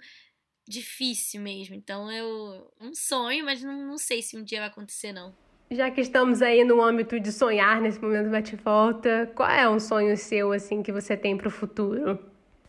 [0.66, 1.74] difícil mesmo.
[1.74, 2.72] Então, eu.
[2.80, 5.34] Um sonho, mas não, não sei se um dia vai acontecer, não.
[5.70, 10.16] Já que estamos aí no âmbito de sonhar nesse momento bate-volta, qual é um sonho
[10.16, 12.18] seu, assim, que você tem pro futuro?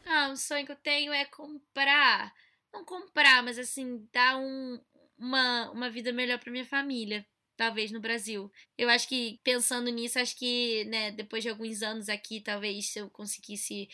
[0.05, 2.33] Ah, um sonho que eu tenho é comprar.
[2.77, 4.79] Não comprar, mas assim, dar um,
[5.17, 7.25] uma, uma vida melhor pra minha família
[7.55, 8.51] talvez no Brasil.
[8.77, 12.99] Eu acho que pensando nisso, acho que, né, depois de alguns anos aqui, talvez se
[12.99, 13.89] eu conseguisse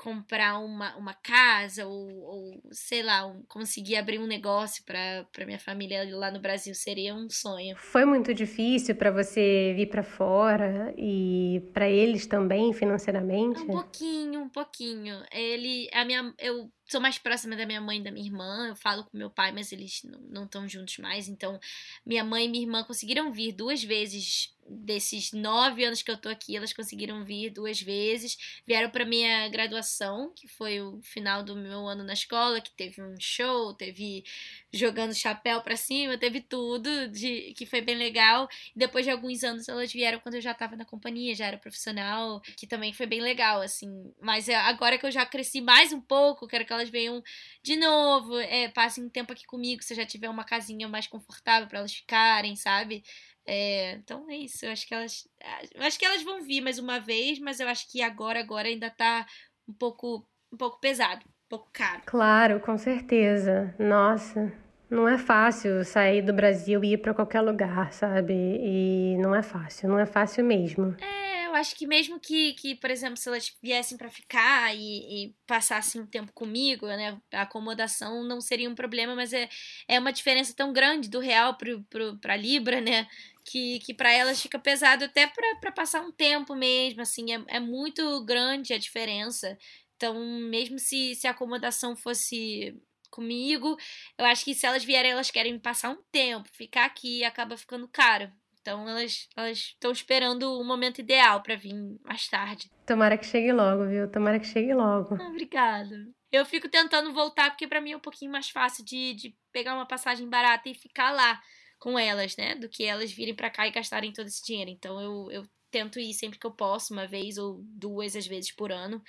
[0.00, 5.58] comprar uma, uma casa ou, ou sei lá, um, conseguir abrir um negócio para minha
[5.58, 7.76] família lá no Brasil seria um sonho.
[7.76, 13.60] Foi muito difícil para você vir para fora e para eles também financeiramente?
[13.60, 15.22] Um pouquinho, um pouquinho.
[15.30, 18.68] Ele, a minha, eu sou mais próxima da minha mãe e da minha irmã.
[18.68, 21.28] Eu falo com meu pai, mas eles não estão juntos mais.
[21.28, 21.60] Então,
[22.06, 26.28] minha mãe e minha irmã conseguiram vir duas vezes desses nove anos que eu tô
[26.28, 26.56] aqui.
[26.56, 28.38] Elas conseguiram vir duas vezes.
[28.66, 33.02] Vieram para minha graduação, que foi o final do meu ano na escola, que teve
[33.02, 34.24] um show, teve
[34.72, 38.48] jogando chapéu para cima, teve tudo, de que foi bem legal.
[38.74, 41.58] E depois de alguns anos elas vieram quando eu já tava na companhia, já era
[41.58, 44.12] profissional, que também foi bem legal, assim.
[44.20, 47.22] Mas é, agora que eu já cresci mais um pouco, quero que elas venham
[47.62, 51.68] de novo, é, passem um tempo aqui comigo, se já tiver uma casinha mais confortável
[51.68, 53.02] para elas ficarem, sabe?
[53.46, 55.28] É, então é isso, eu acho que elas.
[55.74, 58.68] Eu acho que elas vão vir mais uma vez, mas eu acho que agora, agora
[58.68, 59.26] ainda tá
[59.68, 62.02] um pouco, um pouco pesado, um pouco caro.
[62.06, 63.74] Claro, com certeza.
[63.78, 64.52] Nossa.
[64.90, 68.34] Não é fácil sair do Brasil e ir para qualquer lugar, sabe?
[68.34, 70.96] E não é fácil, não é fácil mesmo.
[71.00, 75.26] É, eu acho que mesmo que, que por exemplo, se elas viessem para ficar e,
[75.26, 79.48] e, passassem tempo comigo, né, a acomodação não seria um problema, mas é,
[79.88, 83.06] é uma diferença tão grande do real pro, pro, pra Libra, né,
[83.44, 87.60] que, que para elas fica pesado até para passar um tempo mesmo, assim, é, é
[87.60, 89.58] muito grande a diferença.
[89.96, 90.14] Então,
[90.48, 92.74] mesmo se, se a acomodação fosse
[93.10, 93.76] comigo,
[94.16, 97.88] eu acho que se elas vierem, elas querem passar um tempo, ficar aqui acaba ficando
[97.88, 98.32] caro.
[98.60, 102.70] Então elas estão esperando o momento ideal para vir mais tarde.
[102.86, 104.10] Tomara que chegue logo, viu?
[104.10, 105.14] Tomara que chegue logo.
[105.14, 105.96] Ah, obrigada.
[106.30, 109.74] Eu fico tentando voltar porque para mim é um pouquinho mais fácil de, de pegar
[109.74, 111.40] uma passagem barata e ficar lá
[111.78, 112.54] com elas, né?
[112.54, 114.70] Do que elas virem para cá e gastarem todo esse dinheiro.
[114.70, 118.52] Então eu, eu tento ir sempre que eu posso, uma vez ou duas às vezes
[118.52, 119.02] por ano.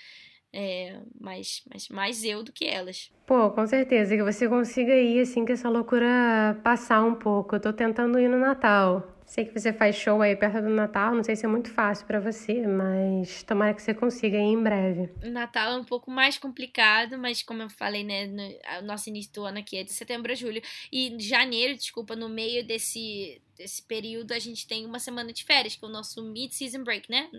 [0.53, 3.09] É, mas, mas mais eu do que elas.
[3.25, 7.55] Pô, com certeza que você consiga ir assim que essa loucura passar um pouco.
[7.55, 9.20] Eu tô tentando ir no Natal.
[9.31, 12.05] Sei que você faz show aí perto do Natal, não sei se é muito fácil
[12.05, 15.09] para você, mas tomara que você consiga aí em breve.
[15.23, 19.45] Natal é um pouco mais complicado, mas como eu falei, né, no, nosso início do
[19.45, 20.61] ano aqui é de setembro a julho.
[20.91, 25.77] E janeiro, desculpa, no meio desse, desse período a gente tem uma semana de férias,
[25.77, 27.29] que é o nosso mid-season break, né?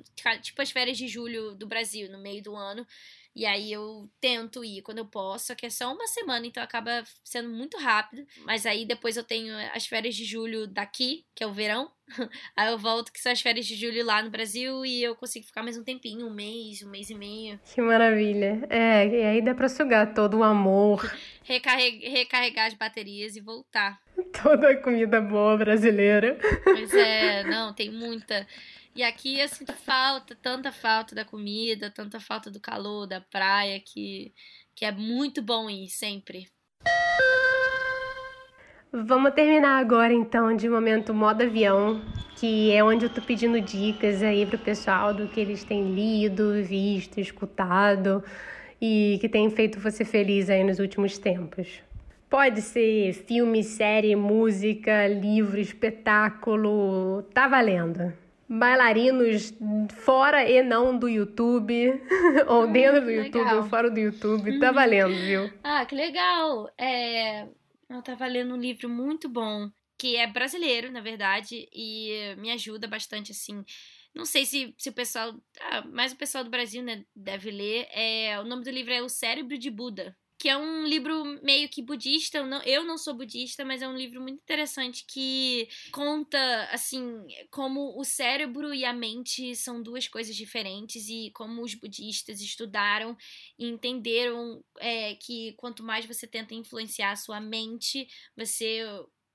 [0.40, 2.86] Tipo as férias de julho do Brasil, no meio do ano.
[3.35, 6.62] E aí eu tento ir quando eu posso, só que é só uma semana, então
[6.62, 8.26] acaba sendo muito rápido.
[8.45, 11.91] Mas aí depois eu tenho as férias de julho daqui, que é o verão.
[12.55, 15.47] Aí eu volto, que são as férias de julho lá no Brasil, e eu consigo
[15.47, 17.59] ficar mais um tempinho, um mês, um mês e meio.
[17.64, 18.66] Que maravilha.
[18.68, 21.11] É, e aí dá pra sugar todo o amor.
[21.45, 24.01] Recarregar, recarregar as baterias e voltar.
[24.43, 26.39] Toda a comida boa brasileira.
[26.64, 28.47] Pois é, não, tem muita.
[28.95, 33.80] E aqui eu sinto falta, tanta falta da comida, tanta falta do calor, da praia,
[33.80, 34.34] que,
[34.74, 36.47] que é muito bom ir sempre.
[38.93, 42.03] Vamos terminar agora então de momento modo avião,
[42.36, 46.62] que é onde eu tô pedindo dicas aí pro pessoal do que eles têm lido,
[46.62, 48.22] visto, escutado
[48.78, 51.80] e que tem feito você feliz aí nos últimos tempos.
[52.28, 58.22] Pode ser filme, série, música, livro, espetáculo, tá valendo
[58.59, 59.53] bailarinos
[60.05, 62.00] fora e não do YouTube,
[62.46, 63.24] ou hum, dentro do legal.
[63.24, 64.59] YouTube ou fora do YouTube.
[64.59, 64.74] Tá uhum.
[64.74, 65.53] valendo, viu?
[65.62, 66.68] Ah, que legal!
[66.78, 67.48] É...
[67.88, 72.88] Eu tava lendo um livro muito bom, que é brasileiro, na verdade, e me ajuda
[72.88, 73.64] bastante, assim.
[74.14, 75.34] Não sei se, se o pessoal.
[75.61, 77.86] Ah, mas o pessoal do Brasil, né, deve ler.
[77.90, 81.68] É, o nome do livro é O Cérebro de Buda que é um livro meio
[81.68, 82.38] que budista.
[82.38, 87.28] Eu não, eu não sou budista, mas é um livro muito interessante que conta, assim,
[87.49, 93.16] como o cérebro e a mente são duas coisas diferentes e como os budistas estudaram
[93.57, 98.82] e entenderam é, que quanto mais você tenta influenciar a sua mente, você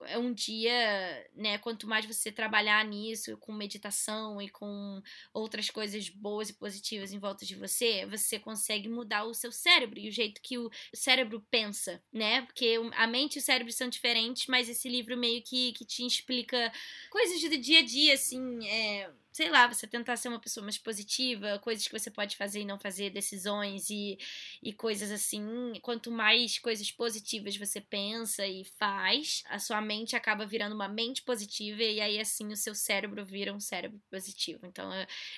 [0.05, 5.01] é um dia, né, quanto mais você trabalhar nisso, com meditação e com
[5.33, 9.99] outras coisas boas e positivas em volta de você, você consegue mudar o seu cérebro
[9.99, 12.41] e o jeito que o cérebro pensa, né?
[12.43, 16.05] Porque a mente e o cérebro são diferentes, mas esse livro meio que, que te
[16.05, 16.71] explica
[17.09, 20.79] coisas do dia a dia, assim, é sei lá, você tentar ser uma pessoa mais
[20.79, 24.17] positiva, coisas que você pode fazer e não fazer, decisões e,
[24.63, 25.73] e coisas assim.
[25.83, 31.21] Quanto mais coisas positivas você pensa e faz, a sua mente acaba virando uma mente
[31.21, 34.65] positiva e aí assim o seu cérebro vira um cérebro positivo.
[34.65, 34.89] Então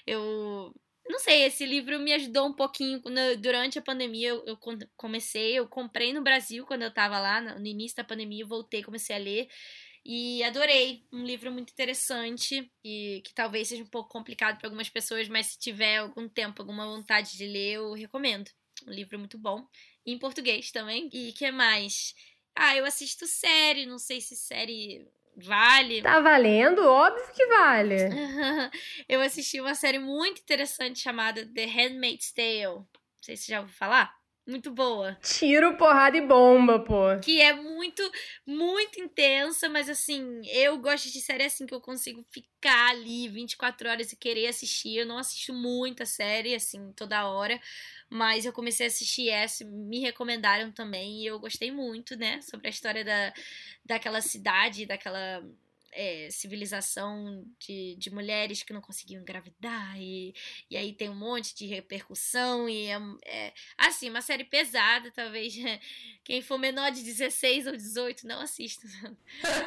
[0.07, 0.73] eu
[1.09, 3.01] não sei, esse livro me ajudou um pouquinho
[3.39, 4.29] durante a pandemia.
[4.29, 4.57] Eu,
[4.95, 9.15] comecei, eu comprei no Brasil quando eu tava lá, no início da pandemia, voltei, comecei
[9.15, 9.49] a ler.
[10.05, 11.05] E adorei.
[11.11, 15.47] Um livro muito interessante e que talvez seja um pouco complicado para algumas pessoas, mas
[15.47, 18.49] se tiver algum tempo, alguma vontade de ler, eu recomendo.
[18.87, 19.67] Um livro muito bom.
[20.05, 21.09] Em português também.
[21.13, 22.15] E que mais?
[22.55, 26.01] Ah, eu assisto série, não sei se série vale.
[26.01, 26.81] Tá valendo?
[26.85, 27.95] Óbvio que vale.
[29.07, 32.65] eu assisti uma série muito interessante chamada The Handmaid's Tale.
[32.65, 32.87] Não
[33.21, 34.18] sei se você já ouviu falar
[34.49, 35.17] muito boa.
[35.21, 37.19] Tiro, porrada e bomba, pô.
[37.21, 38.01] Que é muito,
[38.45, 43.89] muito intensa, mas assim, eu gosto de série assim que eu consigo ficar ali 24
[43.89, 44.97] horas e querer assistir.
[44.97, 47.59] Eu não assisto muita série, assim, toda hora.
[48.09, 52.41] Mas eu comecei a assistir essa, me recomendaram também, e eu gostei muito, né?
[52.41, 53.31] Sobre a história da,
[53.85, 55.43] daquela cidade, daquela
[55.91, 60.33] é, civilização de, de mulheres que não conseguiam engravidar, e,
[60.69, 65.55] e aí tem um monte de repercussão, e é, é assim, uma série pesada, talvez
[66.23, 68.87] quem for menor de 16 ou 18 não assista.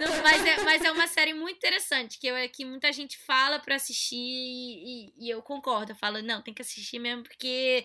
[0.00, 3.58] Não, mas, é, mas é uma série muito interessante, que, eu, que muita gente fala
[3.58, 7.84] para assistir, e, e eu concordo, eu falo, não, tem que assistir mesmo, porque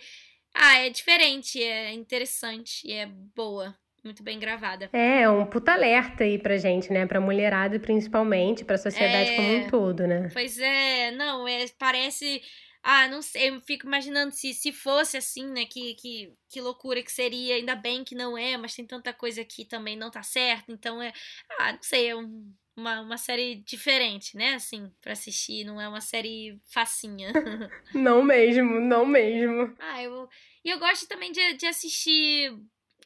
[0.53, 3.77] ah, é diferente, é interessante e é boa
[4.07, 4.89] muito bem gravada.
[4.93, 7.05] É, um puta alerta aí pra gente, né?
[7.05, 9.35] Pra mulherada principalmente, pra sociedade é...
[9.35, 10.29] como um todo, né?
[10.33, 12.41] Pois é, não, é, parece.
[12.81, 15.65] Ah, não sei, eu fico imaginando se, se fosse assim, né?
[15.65, 17.55] Que, que, que loucura que seria.
[17.55, 20.71] Ainda bem que não é, mas tem tanta coisa que também não tá certo.
[20.71, 21.11] Então é.
[21.59, 24.53] Ah, não sei, é um, uma, uma série diferente, né?
[24.53, 25.65] Assim, pra assistir.
[25.65, 27.33] Não é uma série facinha.
[27.93, 29.75] não mesmo, não mesmo.
[29.79, 30.29] Ah, eu.
[30.63, 32.53] E eu gosto também de, de assistir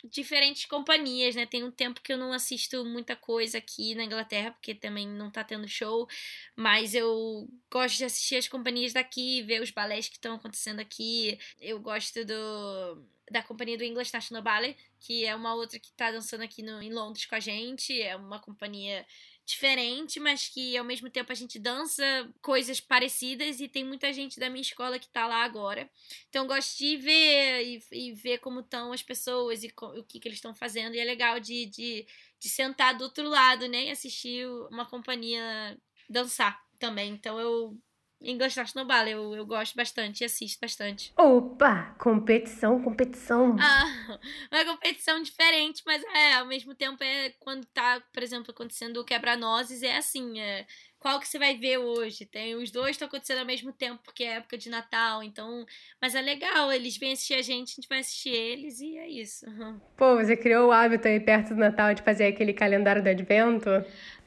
[0.10, 1.46] diferentes companhias, né?
[1.46, 5.32] Tem um tempo que eu não assisto muita coisa aqui na Inglaterra, porque também não
[5.32, 6.08] tá tendo show,
[6.56, 11.40] mas eu gosto de assistir as companhias daqui, ver os balés que estão acontecendo aqui.
[11.60, 16.12] Eu gosto do da companhia do English National Ballet, que é uma outra que tá
[16.12, 18.00] dançando aqui no, em Londres com a gente.
[18.02, 19.06] É uma companhia
[19.46, 22.04] diferente, mas que ao mesmo tempo a gente dança
[22.42, 25.90] coisas parecidas e tem muita gente da minha escola que tá lá agora.
[26.30, 30.28] Então gosto de ver e, e ver como estão as pessoas e o que, que
[30.28, 30.96] eles estão fazendo.
[30.96, 32.06] E é legal de, de,
[32.40, 33.86] de sentar do outro lado, né?
[33.86, 35.78] E assistir uma companhia
[36.10, 37.12] dançar também.
[37.12, 37.78] Então eu
[38.22, 39.12] engostar no balé.
[39.12, 41.14] Eu, eu gosto bastante e assisto bastante.
[41.18, 41.96] Opa!
[41.98, 43.56] Competição, competição.
[43.60, 44.20] Ah,
[44.52, 49.06] uma competição diferente, mas é, ao mesmo tempo é quando tá, por exemplo, acontecendo o
[49.06, 50.66] quebra-nozes, é assim, é
[51.02, 52.26] qual que você vai ver hoje.
[52.26, 55.66] Tem os dois estão acontecendo ao mesmo tempo, porque é época de Natal, então.
[56.00, 59.10] Mas é legal, eles vêm assistir a gente, a gente vai assistir eles e é
[59.10, 59.46] isso.
[59.98, 63.70] Pô, você criou o hábito aí perto do Natal de fazer aquele calendário do advento?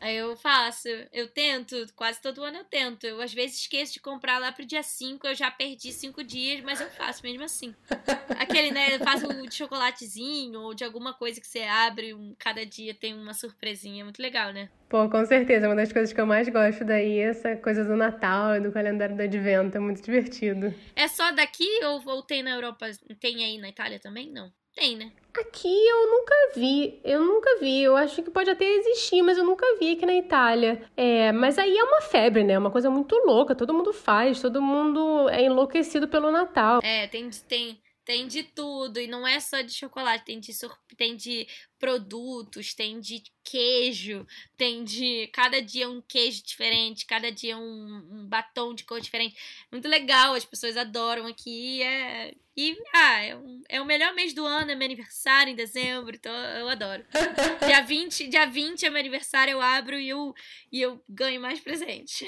[0.04, 3.04] Aí eu faço, eu tento, quase todo ano eu tento.
[3.06, 6.60] Eu às vezes esqueço de comprar lá pro dia 5, eu já perdi 5 dias,
[6.60, 7.74] mas eu faço mesmo assim.
[8.38, 12.66] Aquele, né, faz o de chocolatezinho ou de alguma coisa que você abre, um, cada
[12.66, 14.68] dia tem uma surpresinha, muito legal, né?
[14.90, 17.96] Pô, com certeza, uma das coisas que eu mais gosto daí é essa coisa do
[17.96, 20.74] Natal e do calendário do advento, é muito divertido.
[20.94, 24.30] É só daqui ou, ou tem na Europa, tem aí na Itália também?
[24.30, 24.52] Não.
[24.74, 25.12] Tem, né?
[25.36, 27.82] Aqui eu nunca vi, eu nunca vi.
[27.82, 30.88] Eu acho que pode até existir, mas eu nunca vi aqui na Itália.
[30.96, 32.56] É, mas aí é uma febre, né?
[32.56, 33.54] Uma coisa muito louca.
[33.54, 36.80] Todo mundo faz, todo mundo é enlouquecido pelo Natal.
[36.84, 39.00] É, tem, tem, tem de tudo.
[39.00, 40.52] E não é só de chocolate, tem de,
[40.96, 41.46] tem de
[41.84, 44.26] produtos, tem de queijo,
[44.56, 45.28] tem de.
[45.34, 49.36] Cada dia um queijo diferente, cada dia um, um batom de cor diferente.
[49.70, 51.82] Muito legal, as pessoas adoram aqui.
[51.82, 55.54] É, e, ah, é, um, é o melhor mês do ano, é meu aniversário em
[55.54, 57.04] dezembro, então eu adoro.
[57.66, 60.34] dia, 20, dia 20 é meu aniversário, eu abro e eu,
[60.72, 62.26] e eu ganho mais presente.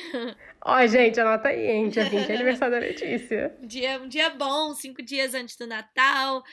[0.61, 1.89] Ó, oh, gente, anota aí, hein?
[1.89, 3.57] Dia 20 é aniversário da Letícia.
[3.65, 6.45] Dia, um dia bom, cinco dias antes do Natal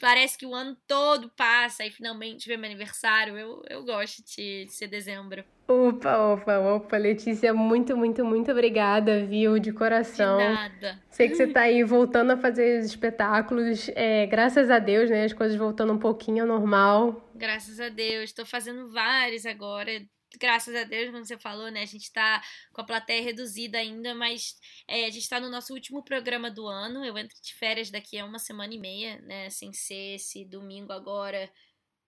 [0.00, 3.36] parece que o ano todo passa e finalmente vem meu aniversário.
[3.36, 5.44] Eu, eu gosto de, de ser dezembro.
[5.66, 10.38] Opa, opa, opa, Letícia, muito, muito, muito obrigada, viu, de coração.
[10.38, 11.02] De nada.
[11.10, 15.24] Sei que você tá aí voltando a fazer os espetáculos, é, graças a Deus, né,
[15.24, 17.30] as coisas voltando um pouquinho ao normal.
[17.34, 19.90] Graças a Deus, tô fazendo vários agora,
[20.36, 21.82] graças a Deus, como você falou, né?
[21.82, 24.56] A gente tá com a plateia reduzida ainda, mas
[24.86, 27.04] é, a gente tá no nosso último programa do ano.
[27.04, 29.50] Eu entro de férias daqui a uma semana e meia, né?
[29.50, 31.50] Sem ser esse domingo agora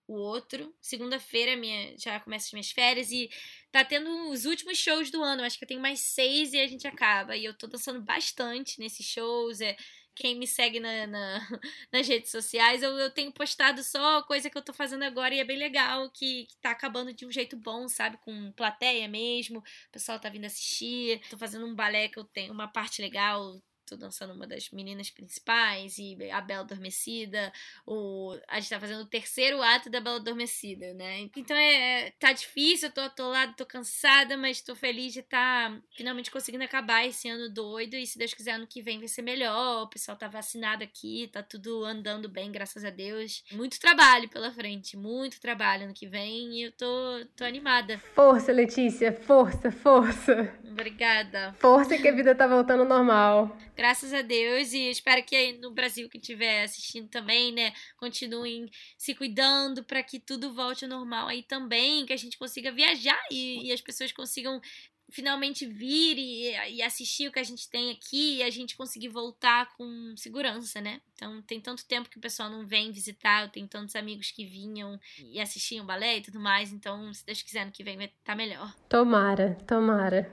[0.07, 0.73] o outro.
[0.81, 3.29] Segunda-feira minha já começa as minhas férias e
[3.71, 5.43] tá tendo os últimos shows do ano.
[5.43, 7.35] Acho que eu tenho mais seis e a gente acaba.
[7.37, 9.61] E eu tô dançando bastante nesses shows.
[9.61, 9.75] É,
[10.15, 11.39] quem me segue na, na,
[11.91, 15.39] nas redes sociais, eu, eu tenho postado só coisa que eu tô fazendo agora e
[15.39, 18.17] é bem legal, que, que tá acabando de um jeito bom, sabe?
[18.17, 21.21] Com plateia mesmo, o pessoal tá vindo assistir.
[21.29, 23.61] Tô fazendo um balé que eu tenho uma parte legal,
[23.91, 27.51] tô dançando uma das meninas principais e a Bela Adormecida.
[27.85, 31.29] O, a gente tá fazendo o terceiro ato da Bela Adormecida, né?
[31.35, 35.69] Então é, é tá difícil, eu tô atolada, tô cansada, mas tô feliz de estar
[35.71, 37.95] tá finalmente conseguindo acabar esse ano doido.
[37.95, 39.83] E se Deus quiser, ano que vem vai ser melhor.
[39.83, 43.43] O pessoal tá vacinado aqui, tá tudo andando bem, graças a Deus.
[43.51, 47.97] Muito trabalho pela frente, muito trabalho ano que vem e eu tô, tô animada.
[48.15, 50.53] Força, Letícia, força, força.
[50.71, 51.53] Obrigada.
[51.59, 53.57] Força que a vida tá voltando ao normal.
[53.81, 54.73] Graças a Deus.
[54.73, 60.03] E espero que aí no Brasil que estiver assistindo também, né, continuem se cuidando para
[60.03, 63.81] que tudo volte ao normal aí também, que a gente consiga viajar e, e as
[63.81, 64.61] pessoas consigam
[65.09, 69.07] finalmente vir e, e, assistir o que a gente tem aqui e a gente conseguir
[69.07, 71.01] voltar com segurança, né?
[71.15, 74.45] Então tem tanto tempo que o pessoal não vem visitar, eu tenho tantos amigos que
[74.45, 78.05] vinham e assistiam balé e tudo mais, então se Deus quiser no que vem vai
[78.05, 78.75] estar tá melhor.
[78.87, 80.31] Tomara, tomara.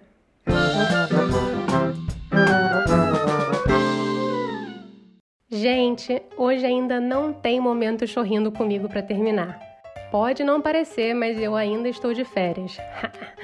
[5.51, 9.59] Gente, hoje ainda não tem momento chorrindo comigo para terminar.
[10.11, 12.77] Pode não parecer, mas eu ainda estou de férias.